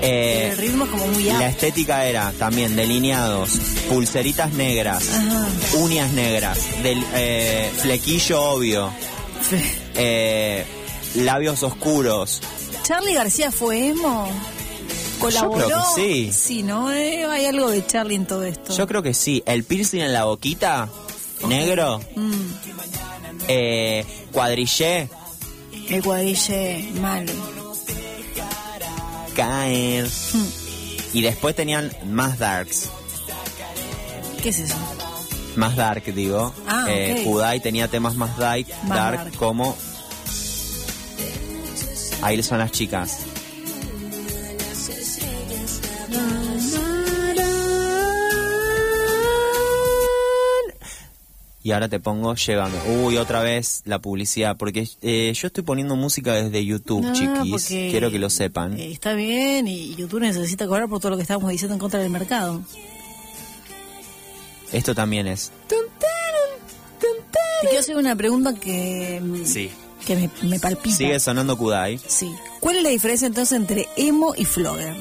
Eh, 0.00 0.50
el 0.52 0.58
ritmo 0.58 0.84
es 0.84 0.90
como 0.92 1.08
muy 1.08 1.24
la 1.24 1.32
alto. 1.38 1.44
estética 1.46 2.04
era 2.04 2.30
también 2.38 2.76
delineados, 2.76 3.50
pulseritas 3.88 4.52
negras, 4.52 5.08
Ajá. 5.12 5.48
uñas 5.78 6.12
negras, 6.12 6.56
del, 6.84 7.04
eh, 7.14 7.72
flequillo 7.76 8.40
obvio, 8.40 8.92
eh, 9.96 10.64
labios 11.16 11.64
oscuros. 11.64 12.40
Charlie 12.84 13.14
García 13.14 13.50
fue 13.50 13.88
emo. 13.88 14.28
¿Colaboró? 15.18 15.66
creo 15.66 15.78
que 15.94 16.00
sí. 16.00 16.32
Sí, 16.32 16.62
¿no? 16.62 16.92
Eh, 16.92 17.24
hay 17.24 17.46
algo 17.46 17.70
de 17.70 17.84
Charlie 17.86 18.14
en 18.16 18.26
todo 18.26 18.44
esto. 18.44 18.76
Yo 18.76 18.86
creo 18.86 19.02
que 19.02 19.14
sí. 19.14 19.42
El 19.46 19.64
piercing 19.64 20.00
en 20.00 20.12
la 20.12 20.24
boquita, 20.24 20.88
negro. 21.46 22.00
Mm, 22.16 22.32
Eh, 23.50 24.04
cuadrillé, 24.32 25.08
el 25.88 26.02
cuadrille 26.02 26.90
mal. 27.00 27.26
caer. 29.34 30.06
Mm. 30.06 30.46
Y 31.14 31.22
después 31.22 31.56
tenían 31.56 31.90
más 32.06 32.38
darks. 32.38 32.88
¿Qué 34.42 34.50
es 34.50 34.58
eso? 34.58 34.74
Más 35.56 35.74
dark, 35.76 36.04
digo. 36.14 36.52
Ah, 36.66 36.84
Eh, 36.88 37.16
ok. 37.20 37.24
Kudai 37.24 37.60
tenía 37.60 37.88
temas 37.88 38.14
más 38.14 38.36
dark, 38.36 38.66
Más 38.84 38.98
dark, 38.98 39.16
dark. 39.24 39.36
como... 39.36 39.76
Ahí 42.20 42.42
son 42.42 42.58
las 42.58 42.72
chicas. 42.72 43.18
Y 51.68 51.72
ahora 51.72 51.86
te 51.90 52.00
pongo 52.00 52.34
Llévame. 52.34 52.78
Uy, 53.04 53.18
otra 53.18 53.42
vez 53.42 53.82
la 53.84 53.98
publicidad. 53.98 54.56
Porque 54.56 54.88
eh, 55.02 55.34
yo 55.34 55.48
estoy 55.48 55.62
poniendo 55.64 55.96
música 55.96 56.32
desde 56.32 56.64
YouTube, 56.64 57.02
No, 57.02 57.12
chiquis. 57.12 57.66
Quiero 57.66 58.10
que 58.10 58.18
lo 58.18 58.30
sepan. 58.30 58.78
eh, 58.78 58.90
está 58.90 59.12
bien 59.12 59.68
y 59.68 59.94
YouTube 59.94 60.20
necesita 60.20 60.66
cobrar 60.66 60.88
por 60.88 60.98
todo 60.98 61.10
lo 61.10 61.16
que 61.16 61.22
estamos 61.24 61.50
diciendo 61.50 61.74
en 61.74 61.78
contra 61.78 62.00
del 62.00 62.08
mercado. 62.08 62.62
Esto 64.72 64.94
también 64.94 65.26
es. 65.26 65.52
Te 65.68 65.76
quiero 67.66 67.80
hacer 67.80 67.96
una 67.98 68.16
pregunta 68.16 68.54
que, 68.54 69.20
mm, 69.22 69.44
Sí. 69.44 69.70
que 70.06 70.16
me, 70.16 70.30
me 70.48 70.58
palpita. 70.58 70.96
Sigue 70.96 71.20
sonando 71.20 71.58
Kudai. 71.58 71.98
Sí. 72.06 72.30
¿Cuál 72.60 72.76
es 72.76 72.82
la 72.82 72.88
diferencia 72.88 73.26
entonces 73.26 73.54
entre 73.58 73.86
emo 73.98 74.32
y 74.34 74.46
flogger? 74.46 74.94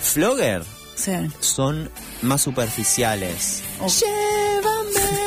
Flogger 0.00 0.64
sea, 0.96 1.28
son 1.38 1.88
más 2.22 2.40
superficiales. 2.40 3.62
o- 3.80 3.86
Llévame 3.86 5.21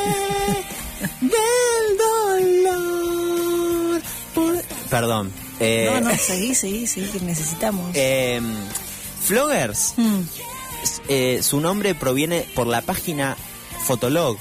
del 1.20 1.98
dolor. 1.98 4.02
por- 4.34 4.62
Perdón. 4.90 5.32
Eh, 5.60 5.90
no, 5.92 6.00
no, 6.10 6.16
seguí, 6.16 6.54
seguí, 6.54 6.86
seguí, 6.86 7.06
que 7.08 7.20
necesitamos. 7.20 7.90
eh, 7.94 8.40
Floggers, 9.24 9.94
Mm. 9.96 10.20
eh, 11.08 11.40
su 11.42 11.60
nombre 11.60 11.94
proviene 11.94 12.46
por 12.54 12.66
la 12.66 12.82
página 12.82 13.36
Fotolog, 13.86 14.36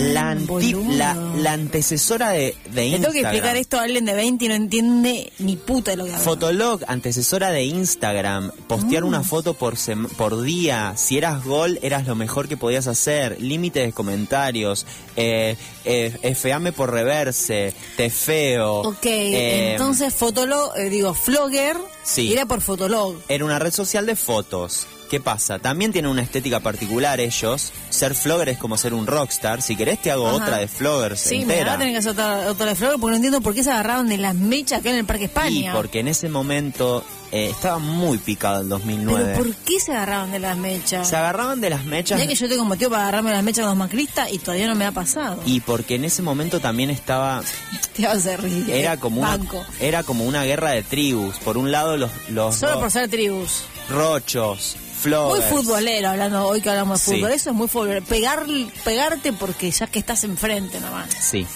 la, 0.00 0.30
anti- 0.30 0.72
la, 0.96 1.14
la 1.36 1.52
antecesora 1.52 2.30
de, 2.30 2.56
de 2.72 2.84
Le 2.88 2.90
tengo 2.98 3.10
que 3.12 3.18
Instagram. 3.18 3.24
explicar 3.34 3.56
esto 3.56 3.78
a 3.78 3.82
alguien 3.82 4.04
de 4.04 4.14
20 4.14 4.44
y 4.44 4.48
no 4.48 4.54
entiende 4.54 5.32
ni 5.38 5.56
puta 5.56 5.92
de 5.92 5.96
lo 5.98 6.04
que 6.04 6.12
habla. 6.12 6.24
Fotolog, 6.24 6.80
antecesora 6.88 7.50
de 7.50 7.64
Instagram, 7.64 8.50
postear 8.66 9.04
Mm. 9.04 9.06
una 9.08 9.22
foto 9.22 9.54
por, 9.54 9.76
sem- 9.76 10.08
por 10.08 10.40
día, 10.42 10.94
si 10.96 11.18
eras 11.18 11.44
gol 11.44 11.78
eras 11.82 12.06
lo 12.06 12.14
mejor 12.14 12.48
que 12.48 12.56
podías 12.56 12.86
hacer, 12.86 13.40
límite 13.40 13.80
de 13.80 13.92
comentarios, 13.92 14.86
eh, 15.16 15.56
eh, 15.84 16.16
efeame 16.22 16.72
por 16.72 16.90
reverse, 16.90 17.74
te 17.96 18.10
feo. 18.10 18.80
Ok, 18.80 19.04
eh, 19.06 19.72
entonces 19.72 20.12
Fotolog, 20.14 20.76
eh, 20.76 20.88
digo, 20.90 21.14
Flogger 21.14 21.76
Sí. 22.02 22.32
era 22.32 22.46
por 22.46 22.60
Fotolog. 22.60 23.16
Era 23.28 23.44
una 23.44 23.58
red 23.58 23.72
social 23.72 24.06
de 24.06 24.16
fotos. 24.16 24.86
¿Qué 25.10 25.18
pasa? 25.20 25.58
También 25.58 25.90
tienen 25.92 26.08
una 26.10 26.22
estética 26.22 26.60
particular 26.60 27.18
ellos. 27.18 27.72
Ser 27.90 28.14
flogger 28.14 28.48
es 28.50 28.58
como 28.58 28.76
ser 28.76 28.94
un 28.94 29.08
rockstar. 29.08 29.60
Si 29.60 29.74
querés 29.74 30.00
te 30.00 30.12
hago 30.12 30.28
Ajá. 30.28 30.36
otra 30.36 30.58
de 30.58 30.68
floggers 30.68 31.18
Sí, 31.20 31.42
entera. 31.42 31.76
tener 31.76 31.92
que 31.92 31.98
hacer 31.98 32.12
otra, 32.12 32.48
otra 32.48 32.66
de 32.66 32.74
Flogger 32.76 33.00
porque 33.00 33.10
no 33.10 33.16
entiendo 33.16 33.40
por 33.40 33.52
qué 33.52 33.64
se 33.64 33.72
agarraron 33.72 34.08
de 34.08 34.18
las 34.18 34.36
mechas 34.36 34.78
acá 34.80 34.90
en 34.90 34.96
el 34.96 35.04
Parque 35.04 35.24
y 35.24 35.26
España. 35.26 35.72
porque 35.74 35.98
en 35.98 36.06
ese 36.06 36.28
momento 36.28 37.04
eh, 37.32 37.48
estaba 37.50 37.78
muy 37.80 38.18
picado 38.18 38.60
el 38.60 38.68
2009. 38.68 39.32
¿Pero 39.32 39.44
por 39.44 39.54
qué 39.56 39.80
se 39.80 39.90
agarraron 39.92 40.30
de 40.30 40.38
las 40.38 40.56
mechas? 40.56 41.08
Se 41.08 41.16
agarraban 41.16 41.60
de 41.60 41.70
las 41.70 41.84
mechas 41.84 42.20
Ya 42.20 42.28
que 42.28 42.34
yo 42.36 42.48
tengo 42.48 42.64
motivo 42.64 42.90
para 42.92 43.02
agarrarme 43.02 43.32
las 43.32 43.42
mechas 43.42 43.62
con 43.64 43.70
los 43.70 43.78
macristas 43.78 44.32
y 44.32 44.38
todavía 44.38 44.68
no 44.68 44.76
me 44.76 44.86
ha 44.86 44.92
pasado. 44.92 45.42
y 45.44 45.58
porque 45.58 45.96
en 45.96 46.04
ese 46.04 46.22
momento 46.22 46.60
también 46.60 46.88
estaba 46.90 47.42
Te 47.96 48.06
vas 48.06 48.24
a 48.28 48.36
reír. 48.36 48.70
era 48.70 48.96
como 48.96 49.22
una 49.22 49.36
Banco. 49.36 49.60
era 49.80 50.04
como 50.04 50.22
una 50.24 50.44
guerra 50.44 50.70
de 50.70 50.84
tribus. 50.84 51.34
Por 51.38 51.58
un 51.58 51.72
lado 51.72 51.96
los 51.96 52.10
los 52.28 52.54
Solo 52.54 52.74
ro- 52.74 52.80
por 52.82 52.90
ser 52.92 53.08
tribus. 53.10 53.64
rochos, 53.90 54.76
Muy 55.04 55.40
futbolero, 55.42 56.08
hablando 56.10 56.46
hoy 56.46 56.60
que 56.60 56.70
hablamos 56.70 57.04
de 57.04 57.12
Sí. 57.12 57.18
fútbol. 57.18 57.32
Eso 57.32 57.50
es 57.50 57.56
muy 57.56 57.68
futbolero. 57.68 58.04
Pegar, 58.04 58.44
pegarte 58.84 59.32
porque 59.32 59.70
ya 59.70 59.86
que 59.86 59.98
estás 59.98 60.24
enfrente 60.24 60.80
nomás. 60.80 61.08
Sí. 61.20 61.46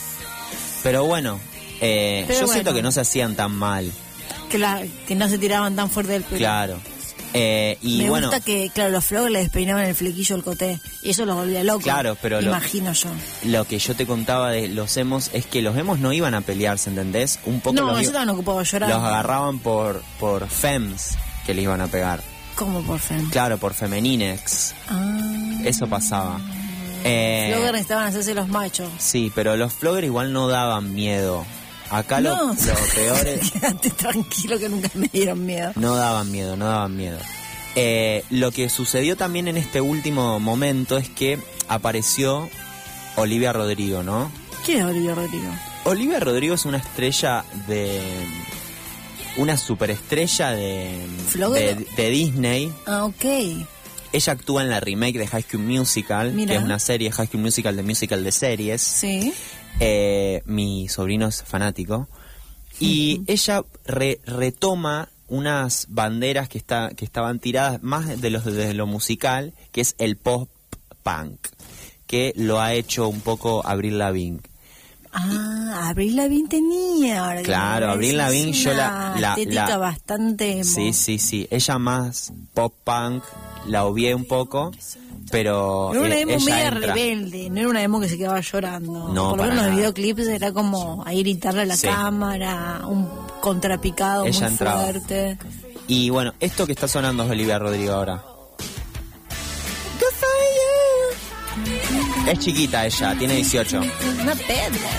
Pero 0.83 1.05
bueno, 1.05 1.39
eh, 1.81 2.25
Pero 2.27 2.41
yo 2.41 2.47
bueno. 2.47 2.53
siento 2.53 2.75
que 2.75 2.83
no 2.83 2.93
se 2.93 3.01
hacían 3.01 3.35
tan 3.37 3.53
mal. 3.53 3.91
Que, 4.49 4.59
la, 4.59 4.83
que 5.07 5.15
no 5.15 5.29
se 5.29 5.39
tiraban 5.39 5.75
tan 5.77 5.91
fuerte 5.91 6.13
del 6.13 6.23
pelo. 6.23 6.39
Claro. 6.39 6.79
Eh, 7.37 7.79
y 7.83 7.99
Me 8.03 8.11
bueno, 8.11 8.29
gusta 8.29 8.41
que, 8.45 8.71
claro, 8.73 8.91
los 8.91 9.05
flores 9.05 9.33
le 9.33 9.41
despeinaban 9.41 9.85
el 9.87 9.95
flequillo 9.97 10.37
el 10.37 10.45
coté. 10.45 10.79
Y 11.03 11.11
eso 11.11 11.25
los 11.27 11.35
volvía 11.35 11.65
locos. 11.65 11.83
Claro, 11.83 12.17
pero 12.23 12.41
lo- 12.41 12.47
Imagino 12.51 12.93
yo. 12.93 13.09
lo 13.45 13.65
que 13.67 13.79
yo 13.81 13.97
te 13.97 14.07
contaba 14.07 14.51
de 14.53 14.69
los 14.69 14.97
emos 14.97 15.31
es 15.33 15.45
que 15.45 15.61
los 15.61 15.77
emos 15.77 15.99
no 15.99 16.13
iban 16.13 16.35
a 16.35 16.43
pelearse, 16.43 16.91
¿entendés? 16.91 17.41
Un 17.45 17.61
poco 17.61 17.75
No, 17.81 17.87
los, 17.87 17.95
ellos 17.97 18.07
estaban 18.09 18.29
ocupados 18.29 18.71
llorando. 18.71 18.95
los 18.97 19.05
agarraban 19.05 19.59
por, 19.59 20.03
por 20.21 20.49
fems 20.49 21.17
que 21.45 21.55
les 21.55 21.65
iban 21.65 21.81
a 21.81 21.89
pegar. 21.89 22.23
¿Cómo 22.57 22.83
por 22.83 22.99
fin? 23.01 23.29
Claro, 23.31 23.59
por 23.59 23.75
femeninex. 23.75 24.75
Ah. 24.88 25.59
Eso 25.64 25.87
pasaba. 25.88 26.40
Eh, 27.03 27.49
Luego 27.51 27.73
necesitaban 27.73 28.07
hacerse 28.07 28.35
los 28.35 28.49
machos. 28.49 28.88
sí, 28.99 29.31
pero 29.35 29.57
los 29.57 29.73
floggers 29.73 30.07
igual 30.07 30.33
no 30.33 30.49
daban 30.49 30.95
miedo. 30.95 31.45
Acá 31.90 32.21
lo, 32.21 32.35
no, 32.35 32.47
lo 32.55 32.55
peor 32.95 33.27
es... 33.29 33.51
Quédate 33.53 33.90
tranquilo 33.90 34.59
que 34.59 34.69
nunca 34.69 34.88
me 34.95 35.09
dieron 35.09 35.45
miedo. 35.45 35.73
No 35.77 35.95
daban 35.97 36.31
miedo, 36.33 36.57
no 36.57 36.67
daban 36.67 36.97
miedo. 36.97 37.19
Eh, 37.77 38.25
lo 38.31 38.53
que 38.53 38.69
sucedió 38.69 39.17
también 39.17 39.49
en 39.49 39.57
este 39.57 39.81
último 39.81 40.40
momento 40.40 40.97
es 40.97 41.09
que 41.09 41.38
apareció 41.69 42.49
Olivia 43.17 43.53
Rodrigo, 43.53 44.03
¿no? 44.03 44.31
¿Quién 44.64 44.79
es 44.79 44.85
Olivia 44.87 45.14
Rodrigo? 45.14 45.49
Olivia 45.85 46.21
Rodrigo 46.21 46.55
es 46.55 46.64
una 46.64 46.79
estrella 46.79 47.45
de... 47.69 48.01
Una 49.37 49.57
superestrella 49.57 50.51
de, 50.53 51.07
de, 51.35 51.87
de 51.97 52.11
Disney. 52.11 52.73
Ah, 52.87 53.05
ok. 53.05 53.25
Ella 54.12 54.33
actúa 54.33 54.62
en 54.62 54.70
la 54.70 54.79
remake 54.79 55.18
de 55.18 55.27
High 55.27 55.42
School 55.42 55.64
Musical, 55.64 56.33
Mira. 56.33 56.53
que 56.53 56.59
es 56.59 56.64
una 56.64 56.79
serie 56.79 57.11
High 57.11 57.27
School 57.27 57.42
Musical 57.42 57.75
de 57.75 57.83
musical 57.83 58.23
de 58.23 58.31
series. 58.31 58.81
Sí. 58.81 59.33
Eh, 59.81 60.42
mi 60.47 60.88
sobrino 60.88 61.27
es 61.27 61.42
fanático. 61.42 62.09
Y 62.79 63.23
ella 63.27 63.62
re- 63.87 64.20
retoma 64.25 65.09
unas 65.27 65.87
banderas 65.88 66.49
que, 66.49 66.59
está, 66.59 66.90
que 66.97 67.05
estaban 67.05 67.40
tiradas 67.40 67.83
más 67.83 68.20
de, 68.20 68.31
los, 68.31 68.44
de 68.44 68.73
lo 68.75 68.87
musical, 68.87 69.53
que 69.73 69.81
es 69.81 69.97
el 69.99 70.16
pop 70.16 70.49
punk, 71.03 71.40
que 72.07 72.33
lo 72.37 72.61
ha 72.61 72.73
hecho 72.75 73.09
un 73.09 73.20
poco 73.20 73.66
Avril 73.66 73.99
Lavigne. 73.99 74.40
Ah, 75.16 75.88
Abril 75.90 76.16
Lavigne 76.16 76.48
tenía. 76.48 77.24
ahora 77.27 77.42
Claro, 77.42 77.96
decís, 77.96 78.14
Lavigne, 78.14 78.53
yo 78.53 78.72
la- 78.74 79.14
la- 79.18 79.29
estética 79.35 79.68
la- 79.68 79.77
bastante. 79.79 80.53
emo. 80.61 80.64
Sí, 80.64 80.92
sí, 80.92 81.18
sí. 81.18 81.46
Ella 81.50 81.79
más 81.79 82.33
pop 82.53 82.74
punk, 82.85 83.22
la 83.66 83.85
obvié 83.85 84.14
un 84.14 84.24
poco, 84.27 84.72
pero 85.31 85.92
Era 85.94 86.00
una 86.03 86.14
eh, 86.16 86.20
emo 86.22 86.33
ella 86.33 86.44
media 86.44 86.68
entra. 86.68 86.94
rebelde, 86.94 87.50
no 87.50 87.61
era 87.61 87.68
una 87.68 87.83
emo 87.83 88.00
que 88.00 88.09
se 88.09 88.18
quedaba 88.18 88.40
llorando. 88.40 89.09
No, 89.11 89.31
Por 89.31 89.38
lo 89.38 89.44
menos 89.44 89.59
en 89.61 89.66
los 89.66 89.77
videoclips 89.77 90.27
era 90.27 90.53
como 90.53 91.03
ahí 91.07 91.20
gritarle 91.22 91.62
a 91.62 91.66
la 91.66 91.77
Sí. 91.77 91.87
cámara, 91.87 92.83
un 92.87 93.09
contrapicado 93.40 94.24
Ella 94.27 94.40
muy 94.40 94.48
entraba. 94.48 94.83
fuerte. 94.83 95.38
Y 95.87 96.11
bueno, 96.11 96.33
esto 96.40 96.66
que 96.66 96.72
está 96.72 96.88
sonando 96.88 97.24
es 97.24 97.31
Olivia 97.31 97.59
Rodrigo 97.59 97.92
ahora. 97.92 98.24
Es 102.27 102.39
chiquita 102.39 102.87
ella, 102.87 103.15
tiene 103.19 103.35
18. 103.37 103.81
Una 104.23 104.35
pedra. 104.35 104.91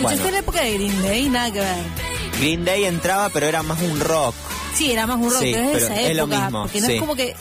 Bueno. 0.00 0.16
fue 0.18 0.26
en 0.28 0.32
la 0.32 0.38
época 0.38 0.62
de 0.62 0.74
Green 0.74 1.02
Day, 1.02 1.28
nada 1.28 1.50
que 1.52 1.60
ver. 1.60 1.84
Green 2.38 2.64
Day 2.64 2.84
entraba, 2.84 3.28
pero 3.30 3.46
era 3.46 3.62
más 3.62 3.80
un 3.82 4.00
rock. 4.00 4.34
Sí, 4.74 4.90
era 4.92 5.06
más 5.06 5.16
un 5.18 5.30
rock, 5.30 5.40
Sí, 5.42 5.52
pero 5.52 5.64
es 5.66 5.72
pero 5.72 5.84
esa 5.86 6.00
es 6.00 6.16
lo 6.16 6.22
época. 6.24 6.40
mismo, 6.42 6.62
porque 6.62 6.80
no 6.80 6.86
sí. 6.86 6.92
es 6.94 7.00
como 7.00 7.16
que. 7.16 7.34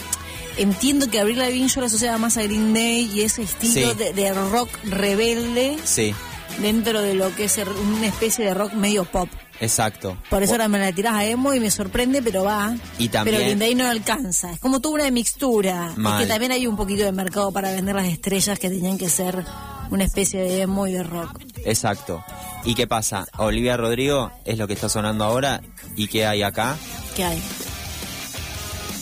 Entiendo 0.58 1.10
que 1.10 1.20
Abril 1.22 1.38
Lavigne 1.40 1.70
yo 1.70 1.80
la 1.80 1.88
asociaba 1.88 2.18
más 2.18 2.36
a 2.38 2.44
Green 2.44 2.74
Day 2.74 3.10
y 3.14 3.22
ese 3.22 3.44
estilo 3.44 3.92
Sí. 3.92 3.98
de, 3.98 4.12
de 4.12 4.34
rock 4.34 4.70
rebelde 4.84 5.78
Sí, 5.86 6.14
dentro 6.58 7.02
de 7.02 7.14
lo 7.14 7.34
que 7.36 7.46
es 7.46 7.58
una 7.58 8.08
especie 8.08 8.44
de 8.46 8.54
rock 8.54 8.74
medio 8.74 9.06
pop. 9.06 9.30
Exacto. 9.60 10.18
Por 10.30 10.44
eso 10.44 10.54
ahora 10.54 10.68
me 10.68 10.80
la 10.80 10.92
tirás 10.92 11.14
a 11.14 11.26
emo 11.26 11.54
y 11.54 11.60
me 11.60 11.72
sorprende, 11.72 12.22
pero 12.22 12.44
va. 12.44 12.76
Y 12.98 13.10
también- 13.10 13.36
Pero 13.38 13.46
Green 13.48 13.60
Day 13.60 13.76
no 13.76 13.88
alcanza. 13.88 14.52
Es 14.54 14.60
como 14.60 14.80
tuvo 14.80 14.96
una 14.96 15.10
mixtura. 15.12 15.94
Mal. 15.96 16.22
Es 16.22 16.28
que 16.28 16.32
también 16.34 16.52
hay 16.52 16.68
un 16.68 16.76
poquito 16.76 17.04
de 17.04 17.12
mercado 17.12 17.52
para 17.52 17.72
vender 17.72 17.96
las 17.96 18.06
estrellas 18.08 18.58
que 18.60 18.70
tenían 18.70 18.98
que 18.98 19.10
ser 19.10 19.44
una 19.92 20.04
especie 20.04 20.42
de 20.42 20.62
emo 20.62 20.88
y 20.88 20.92
de 20.94 21.04
rock. 21.04 21.40
Exacto. 21.66 22.24
¿Y 22.64 22.76
qué 22.76 22.88
pasa? 22.88 23.26
Olivia 23.38 23.78
Rodrigo 23.78 24.32
es 24.46 24.58
lo 24.58 24.68
que 24.68 24.74
está 24.74 24.90
sonando 24.90 25.24
ahora. 25.24 25.62
¿Y 25.96 26.08
qué 26.08 26.26
hay 26.26 26.44
acá? 26.44 26.76
¿Qué 27.16 27.24
hay? 27.24 27.42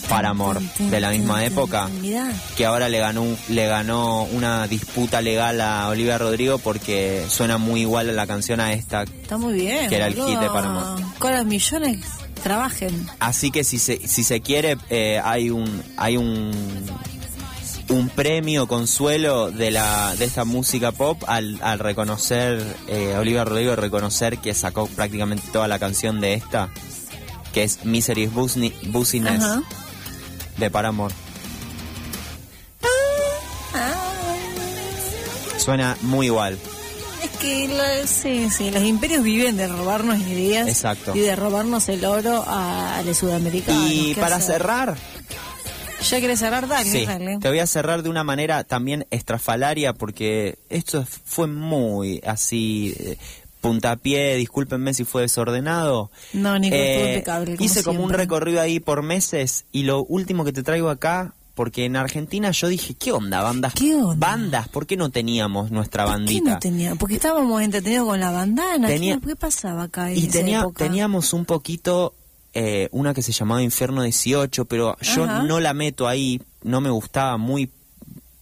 Paramore, 0.08 0.60
de 0.78 1.00
la 1.00 1.10
misma 1.10 1.44
época. 1.44 1.88
Que 2.56 2.66
ahora 2.66 2.88
le 2.88 2.98
ganó 2.98 3.24
le 3.48 3.66
ganó 3.66 4.22
una 4.24 4.66
disputa 4.66 5.20
legal 5.20 5.60
a 5.60 5.88
Olivia 5.88 6.18
Rodrigo 6.18 6.58
porque 6.58 7.24
suena 7.28 7.58
muy 7.58 7.82
igual 7.82 8.08
a 8.08 8.12
la 8.12 8.26
canción 8.26 8.60
a 8.60 8.72
esta. 8.72 9.02
Está 9.02 9.36
muy 9.36 9.54
bien. 9.54 9.88
Que 9.88 9.96
era 9.96 10.06
el 10.06 10.14
boludo. 10.14 10.28
hit 10.30 10.40
de 10.40 10.46
Paramore. 10.48 11.04
Con 11.18 11.34
los 11.34 11.44
millones 11.44 12.00
trabajen. 12.42 13.06
Así 13.18 13.50
que 13.50 13.64
si 13.64 13.78
se, 13.78 14.06
si 14.06 14.24
se 14.24 14.40
quiere 14.40 14.78
eh, 14.90 15.20
hay 15.22 15.50
un 15.50 15.82
hay 15.96 16.16
un 16.16 16.52
un 17.90 18.08
premio 18.10 18.66
consuelo 18.66 19.50
de 19.50 19.70
la 19.70 20.14
de 20.16 20.24
esta 20.26 20.44
música 20.44 20.92
pop 20.92 21.22
al, 21.26 21.58
al 21.62 21.78
reconocer 21.78 22.62
eh, 22.86 23.16
Olivia 23.18 23.44
Rodrigo 23.44 23.76
reconocer 23.76 24.38
que 24.38 24.52
sacó 24.54 24.86
prácticamente 24.88 25.48
toda 25.52 25.68
la 25.68 25.78
canción 25.78 26.20
de 26.20 26.34
esta 26.34 26.68
que 27.52 27.62
es 27.62 27.78
Bussiness 27.82 29.42
Ajá. 29.42 29.62
De 30.58 30.70
Paramore. 30.70 31.14
Suena 35.58 35.96
muy 36.02 36.26
igual. 36.26 36.58
Es 37.22 37.30
que 37.40 37.68
lo- 37.68 38.06
sí, 38.06 38.48
sí, 38.50 38.70
los 38.70 38.82
imperios 38.84 39.22
viven 39.22 39.56
de 39.56 39.66
robarnos 39.68 40.18
ideas 40.20 40.68
Exacto. 40.68 41.14
y 41.14 41.20
de 41.20 41.34
robarnos 41.36 41.88
el 41.88 42.04
oro 42.04 42.44
a, 42.46 42.98
a 42.98 43.02
los 43.02 43.18
sudamericanos. 43.18 43.90
Y 43.90 44.14
¿Qué 44.14 44.20
para 44.20 44.36
hacer? 44.36 44.56
cerrar, 44.60 44.96
¿Ya 46.08 46.20
querés 46.20 46.38
cerrar? 46.38 46.68
Dale, 46.68 46.88
Sí, 46.90 47.04
dale. 47.04 47.38
te 47.40 47.48
voy 47.48 47.58
a 47.58 47.66
cerrar 47.66 48.02
de 48.04 48.08
una 48.08 48.22
manera 48.22 48.62
también 48.62 49.06
estrafalaria 49.10 49.92
porque 49.94 50.58
esto 50.70 51.04
fue 51.24 51.48
muy 51.48 52.20
así, 52.24 52.94
eh, 53.00 53.18
puntapié, 53.68 54.36
discúlpenme 54.36 54.94
si 54.94 55.04
fue 55.04 55.22
desordenado. 55.22 56.10
Eh, 56.32 56.38
No, 56.38 56.58
Nico, 56.58 56.74
estuvo 56.76 57.06
impecable, 57.08 57.56
como 57.56 57.64
hice 57.66 57.82
como 57.82 58.02
un 58.02 58.10
recorrido 58.10 58.60
ahí 58.60 58.80
por 58.80 59.02
meses 59.02 59.64
y 59.72 59.82
lo 59.84 60.04
último 60.04 60.44
que 60.44 60.52
te 60.52 60.62
traigo 60.62 60.88
acá, 60.90 61.34
porque 61.54 61.84
en 61.84 61.96
Argentina 61.96 62.50
yo 62.52 62.68
dije, 62.68 62.94
¿qué 62.94 63.10
onda, 63.12 63.42
bandas? 63.42 63.74
¿Qué 63.74 63.94
onda? 63.94 64.14
Bandas, 64.16 64.68
¿por 64.68 64.86
qué 64.86 64.96
no 64.96 65.10
teníamos 65.10 65.70
nuestra 65.72 66.04
¿Por 66.04 66.12
qué 66.14 66.18
bandita? 66.18 66.50
no 66.52 66.58
tenía? 66.60 66.94
Porque 66.94 67.16
estábamos 67.16 67.60
entretenidos 67.62 68.06
con 68.06 68.20
la 68.20 68.30
bandana. 68.30 68.86
Tenía- 68.88 69.18
¿Qué, 69.24 69.34
pasaba 69.36 69.82
acá 69.84 70.10
en 70.10 70.18
Y 70.18 70.22
esa 70.22 70.32
tenía, 70.32 70.60
época? 70.60 70.84
teníamos 70.84 71.32
un 71.32 71.44
poquito 71.44 72.14
eh, 72.54 72.88
una 72.92 73.12
que 73.12 73.22
se 73.22 73.32
llamaba 73.32 73.60
Infierno 73.62 74.02
18, 74.02 74.64
pero 74.66 74.96
yo 75.00 75.26
no 75.26 75.58
la 75.60 75.74
meto 75.74 76.06
ahí, 76.08 76.40
no 76.62 76.80
me 76.80 76.90
gustaba 76.90 77.36
muy 77.36 77.70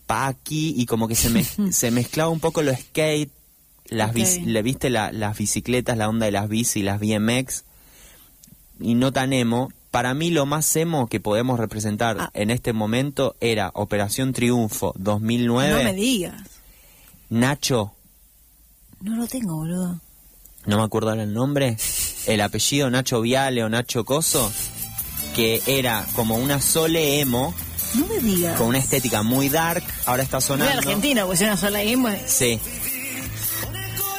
paqui 0.07 0.75
y 0.77 0.87
como 0.87 1.09
que 1.09 1.15
se, 1.15 1.31
me, 1.31 1.43
se 1.73 1.91
mezclaba 1.91 2.31
un 2.31 2.41
poco 2.41 2.63
lo 2.63 2.73
skate, 2.75 3.31
las 3.91 4.11
Ok. 4.11 4.17
bici- 4.17 4.45
le 4.45 4.63
viste 4.63 4.91
la- 4.91 5.13
las 5.13 5.37
bicicletas, 5.39 5.97
la 5.97 6.09
onda 6.09 6.27
de 6.27 6.33
las 6.33 6.49
bici, 6.49 6.83
las 6.83 7.01
BMX, 7.01 7.65
y 8.81 8.95
no 8.95 9.13
tan 9.13 9.33
emo. 9.33 9.71
Para 9.91 10.13
mí 10.13 10.31
lo 10.31 10.45
más 10.45 10.75
emo 10.77 11.07
que 11.09 11.21
podemos 11.21 11.59
representar 11.59 12.17
Ah. 12.21 12.31
en 12.35 12.51
este 12.51 12.73
momento 12.75 13.35
era 13.41 13.71
Operación 13.75 14.33
Triunfo 14.35 14.93
2009, 14.99 15.79
No 15.85 15.91
me 15.91 15.95
digas. 15.95 16.35
Nacho, 17.31 17.93
No 19.01 19.17
lo 19.17 19.27
tengo, 19.27 19.57
boludo. 19.57 20.01
no 20.67 20.77
me 20.79 20.83
acuerdo 20.85 21.11
ahora 21.11 21.23
el 21.23 21.33
nombre, 21.33 21.77
el 22.27 22.41
apellido 22.41 22.91
Nacho 22.91 23.21
Viale 23.21 23.65
o 23.65 23.69
Nacho 23.69 24.05
Coso, 24.05 24.53
que 25.35 25.63
era 25.67 26.07
como 26.15 26.37
una 26.37 26.61
sole 26.61 27.21
emo, 27.21 27.55
No 27.95 28.07
me 28.07 28.19
digas. 28.21 28.59
con 28.59 28.69
una 28.69 28.79
estética 28.79 29.23
muy 29.23 29.49
dark, 29.49 29.83
ahora 30.07 30.23
está 30.23 30.41
sonando. 30.41 30.79
Argentina, 30.79 31.25
pues 31.27 31.41
es 31.41 31.47
una 31.47 31.57
sola 31.57 31.83
emo. 31.83 32.09
Sí. 32.27 32.61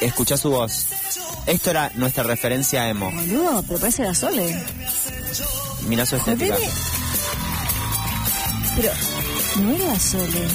Escucha 0.00 0.36
su 0.36 0.50
voz. 0.50 0.86
Esto 1.46 1.70
era 1.70 1.90
nuestra 1.94 2.22
referencia 2.22 2.88
emo. 2.88 3.10
Boludo, 3.10 3.62
pero 3.66 3.80
parece 3.80 4.04
la 4.04 4.14
Sole. 4.14 4.62
Mira 5.86 6.06
su 6.06 6.16
estética. 6.16 6.56
Pero 8.76 8.92
no 9.62 9.72
era 9.74 9.98
Sole. 9.98 10.46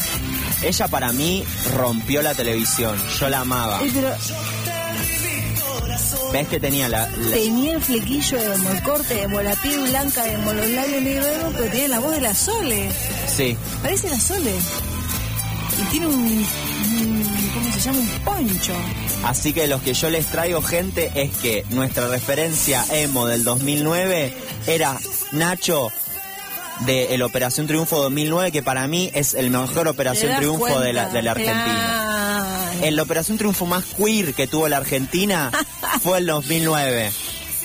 Ella 0.62 0.88
para 0.88 1.12
mí 1.12 1.44
rompió 1.76 2.22
la 2.22 2.34
televisión. 2.34 2.96
Yo 3.20 3.28
la 3.30 3.40
amaba. 3.42 3.82
Eh, 3.84 3.92
pero 3.94 4.16
¿Ves 6.32 6.48
que 6.48 6.60
tenía 6.60 6.90
la, 6.90 7.08
la- 7.10 7.32
tenía 7.36 7.74
el 7.76 7.82
flequillo 7.82 8.40
emo, 8.40 8.70
el 8.72 8.82
corte 8.82 9.22
emo, 9.22 9.42
la 9.42 9.56
piel 9.56 9.82
blanca 9.90 10.26
emo, 10.28 10.52
los 10.54 10.68
labios 10.68 11.02
negros 11.04 11.28
emo, 11.28 11.52
pero 11.56 11.72
tiene 11.72 11.88
la 11.90 12.00
voz 12.00 12.12
de 12.16 12.22
la 12.22 12.34
Sole. 12.34 12.90
Sí. 13.36 13.56
Parece 13.84 14.10
la 14.10 14.20
Sole. 14.20 14.54
Y 15.80 15.84
tiene 15.92 16.08
un, 16.08 16.14
un- 16.16 16.46
¿cómo 16.46 16.73
se 17.80 17.92
llama? 17.92 18.00
Un 18.00 18.20
poncho. 18.24 18.74
Así 19.24 19.54
que 19.54 19.68
los 19.68 19.82
que 19.82 19.94
yo 19.94 20.10
les 20.10 20.26
traigo, 20.28 20.62
gente, 20.62 21.12
es 21.16 21.32
que 21.38 21.66
nuestra 21.70 22.08
referencia 22.08 22.86
emo 22.92 23.26
del 23.26 23.44
2009 23.44 24.34
era 24.68 24.98
Nacho 25.32 25.92
de 26.82 27.14
el 27.16 27.22
Operación 27.22 27.68
Triunfo 27.68 28.02
2009, 28.02 28.52
que 28.52 28.64
para 28.64 28.88
mí 28.88 29.10
es 29.14 29.34
el 29.34 29.50
mejor 29.50 29.84
¿Te 29.84 29.90
Operación 29.90 30.36
Triunfo 30.38 30.80
de 30.80 30.94
la, 30.94 31.04
cuenta? 31.04 31.18
de 31.18 31.22
la 31.24 31.32
Argentina. 31.32 32.70
Claro. 32.74 32.86
El 32.86 33.00
Operación 33.00 33.38
Triunfo 33.38 33.66
más 33.66 33.86
queer 33.98 34.34
que 34.34 34.48
tuvo 34.48 34.68
la 34.68 34.78
Argentina 34.78 35.52
fue 36.02 36.18
el 36.20 36.26
2009. 36.26 37.12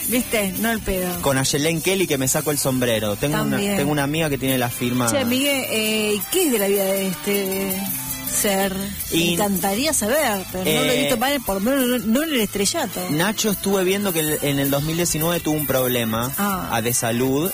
¿Viste? 0.09 0.55
No 0.61 0.71
el 0.71 0.81
pedo. 0.81 1.21
Con 1.21 1.37
Ayelen 1.37 1.83
Kelly 1.83 2.07
que 2.07 2.17
me 2.17 2.29
saco 2.29 2.51
el 2.51 2.59
sombrero. 2.59 3.17
Tengo 3.17 3.43
una, 3.43 3.59
tengo 3.59 3.93
una 3.93 4.05
amiga 4.05 4.31
que 4.31 4.39
tiene 4.39 4.57
la 4.57 4.71
firma. 4.71 5.11
Che, 5.11 5.25
Miguel, 5.25 5.65
eh, 5.69 6.19
¿qué 6.31 6.47
es 6.47 6.53
de 6.53 6.59
la 6.59 6.67
vida 6.67 6.85
de 6.85 7.09
este 7.09 7.83
ser? 8.29 8.75
Me 9.13 9.17
Y- 9.19 9.35
encantaría 9.35 9.93
saber, 9.93 10.45
pero 10.53 10.65
no 10.65 10.71
lo 10.71 10.91
he 10.93 10.97
Eh, 10.99 11.01
visto 11.03 11.19
para 11.19 11.39
por 11.41 11.55
lo 11.57 11.61
menos 11.61 12.05
no 12.05 12.23
en 12.23 12.31
el 12.33 12.41
estrellato. 12.41 13.01
Nacho 13.11 13.51
estuve 13.51 13.85
viendo 13.85 14.13
que 14.13 14.39
en 14.43 14.59
el 14.59 14.71
2019 14.71 15.41
tuvo 15.41 15.57
un 15.57 15.67
problema 15.67 16.31
ah, 16.39 16.81
de 16.83 16.93
salud. 16.95 17.51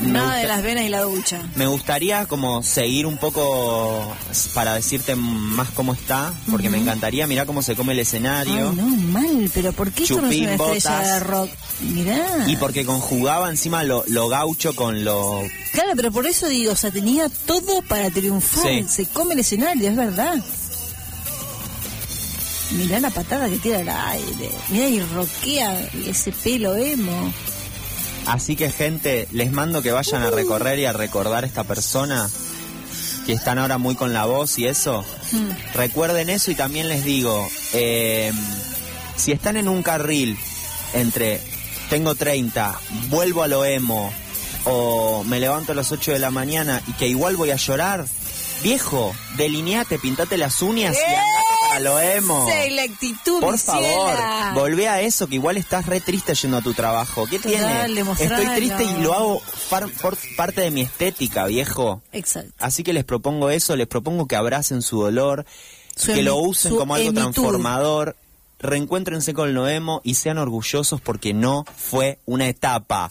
Nada 0.00 0.26
gusta- 0.26 0.38
de 0.40 0.46
las 0.48 0.62
venas 0.62 0.84
y 0.84 0.88
la 0.90 1.00
ducha. 1.02 1.40
Me 1.54 1.66
gustaría 1.66 2.26
como 2.26 2.62
seguir 2.62 3.06
un 3.06 3.16
poco 3.16 4.14
para 4.54 4.74
decirte 4.74 5.16
más 5.16 5.70
cómo 5.70 5.94
está, 5.94 6.34
porque 6.50 6.68
me 6.68 6.78
encantaría 6.78 7.26
mirar 7.26 7.46
cómo 7.46 7.62
se 7.62 7.74
come 7.74 7.94
el 7.94 8.00
escenario. 8.00 8.70
Ay, 8.70 8.76
no, 8.76 8.86
mal, 8.88 9.50
pero 9.54 9.72
¿por 9.72 9.92
qué 9.92 10.02
esto 10.02 10.20
no 10.20 10.28
es 10.28 10.34
Chupín, 10.34 10.44
una 10.50 10.54
estrella 10.74 10.96
botas. 10.98 11.12
de 11.14 11.20
rock? 11.20 11.50
Mirá. 11.80 12.44
Y 12.46 12.56
porque 12.56 12.84
conjugaba 12.84 13.48
encima 13.48 13.84
lo, 13.84 14.04
lo 14.08 14.28
gaucho 14.28 14.74
con 14.76 15.04
lo... 15.04 15.40
Claro, 15.72 15.90
pero 15.96 16.12
por 16.12 16.26
eso 16.26 16.46
digo, 16.48 16.72
o 16.72 16.76
sea, 16.76 16.90
tenía 16.90 17.28
todo 17.46 17.80
para 17.82 18.10
triunfar. 18.10 18.64
Sí. 18.66 18.84
Se 18.88 19.06
come 19.06 19.34
el 19.34 19.40
escenario, 19.40 19.88
es 19.88 19.96
verdad. 19.96 20.36
Mirá 22.72 22.98
la 23.00 23.10
patada 23.10 23.48
que 23.48 23.58
tira 23.58 23.78
al 23.78 23.88
aire. 23.88 24.50
Mirá 24.70 24.88
y 24.88 25.00
roquea 25.00 25.88
ese 26.06 26.32
pelo 26.32 26.74
emo. 26.76 27.32
Así 28.26 28.56
que 28.56 28.70
gente, 28.70 29.28
les 29.30 29.52
mando 29.52 29.82
que 29.82 29.92
vayan 29.92 30.22
a 30.22 30.30
recorrer 30.30 30.78
y 30.80 30.84
a 30.84 30.92
recordar 30.92 31.44
esta 31.44 31.64
persona 31.64 32.28
que 33.24 33.32
están 33.32 33.58
ahora 33.58 33.78
muy 33.78 33.94
con 33.94 34.12
la 34.12 34.24
voz 34.24 34.58
y 34.58 34.66
eso. 34.66 35.04
Recuerden 35.74 36.30
eso 36.30 36.50
y 36.50 36.54
también 36.54 36.88
les 36.88 37.04
digo, 37.04 37.48
eh, 37.72 38.32
si 39.16 39.32
están 39.32 39.56
en 39.56 39.68
un 39.68 39.82
carril 39.82 40.36
entre 40.94 41.40
tengo 41.88 42.14
30, 42.14 42.78
vuelvo 43.08 43.42
a 43.42 43.48
lo 43.48 43.64
emo 43.64 44.12
o 44.64 45.22
me 45.24 45.38
levanto 45.38 45.72
a 45.72 45.74
las 45.74 45.92
8 45.92 46.12
de 46.12 46.18
la 46.18 46.30
mañana 46.30 46.82
y 46.88 46.92
que 46.94 47.06
igual 47.06 47.36
voy 47.36 47.52
a 47.52 47.56
llorar, 47.56 48.06
viejo, 48.62 49.14
delineate, 49.36 49.98
pintate 49.98 50.36
las 50.36 50.62
uñas 50.62 50.96
y 50.96 51.14
andate 51.14 51.45
para 51.78 51.90
lo 51.90 52.00
emo. 52.00 52.46
Por 53.40 53.58
favor, 53.58 53.82
ciela. 54.14 54.52
volvé 54.54 54.88
a 54.88 55.00
eso, 55.00 55.26
que 55.26 55.34
igual 55.36 55.56
estás 55.56 55.86
re 55.86 56.00
triste 56.00 56.34
yendo 56.34 56.58
a 56.58 56.62
tu 56.62 56.74
trabajo. 56.74 57.26
¿Qué 57.26 57.38
Total, 57.38 57.86
tiene? 57.94 58.10
Estoy 58.12 58.46
triste 58.56 58.84
y 58.84 59.02
lo 59.02 59.14
hago 59.14 59.42
par- 59.70 59.88
por 60.00 60.16
parte 60.36 60.60
de 60.62 60.70
mi 60.70 60.80
estética, 60.82 61.46
viejo. 61.46 62.02
Exacto. 62.12 62.52
Así 62.58 62.82
que 62.82 62.92
les 62.92 63.04
propongo 63.04 63.50
eso, 63.50 63.76
les 63.76 63.86
propongo 63.86 64.26
que 64.26 64.36
abracen 64.36 64.82
su 64.82 65.00
dolor, 65.02 65.44
Su 65.96 66.12
que 66.12 66.22
lo 66.22 66.36
usen 66.36 66.76
como 66.76 66.94
algo 66.94 67.08
emitud. 67.08 67.32
transformador, 67.32 68.16
reencuéntrense 68.58 69.34
con 69.34 69.52
lo 69.54 69.68
emo 69.68 70.00
y 70.02 70.14
sean 70.14 70.38
orgullosos 70.38 71.00
porque 71.00 71.34
no 71.34 71.64
fue 71.76 72.18
una 72.26 72.48
etapa. 72.48 73.10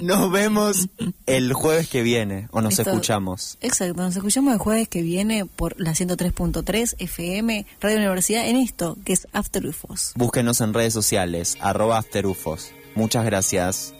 Nos 0.00 0.30
vemos 0.30 0.88
el 1.26 1.52
jueves 1.52 1.88
que 1.88 2.02
viene, 2.02 2.48
o 2.50 2.60
nos 2.60 2.78
Esto- 2.78 2.90
escuchamos. 2.90 3.58
Exacto, 3.60 4.02
nos 4.02 4.16
escuchamos 4.16 4.52
el 4.52 4.58
jueves 4.58 4.88
que 4.88 5.02
viene 5.02 5.46
por 5.46 5.74
la 5.80 5.94
103.3 5.94 6.94
FM 6.98 7.66
Radio 7.80 7.96
Universidad 7.98 8.46
en 8.48 8.56
esto, 8.56 8.96
que 9.04 9.12
es 9.12 9.26
After 9.32 9.66
UFOs. 9.66 10.12
Búsquenos 10.16 10.60
en 10.60 10.74
redes 10.74 10.92
sociales, 10.92 11.56
arroba 11.60 11.98
afterufos. 11.98 12.70
Muchas 12.94 13.24
gracias. 13.24 13.92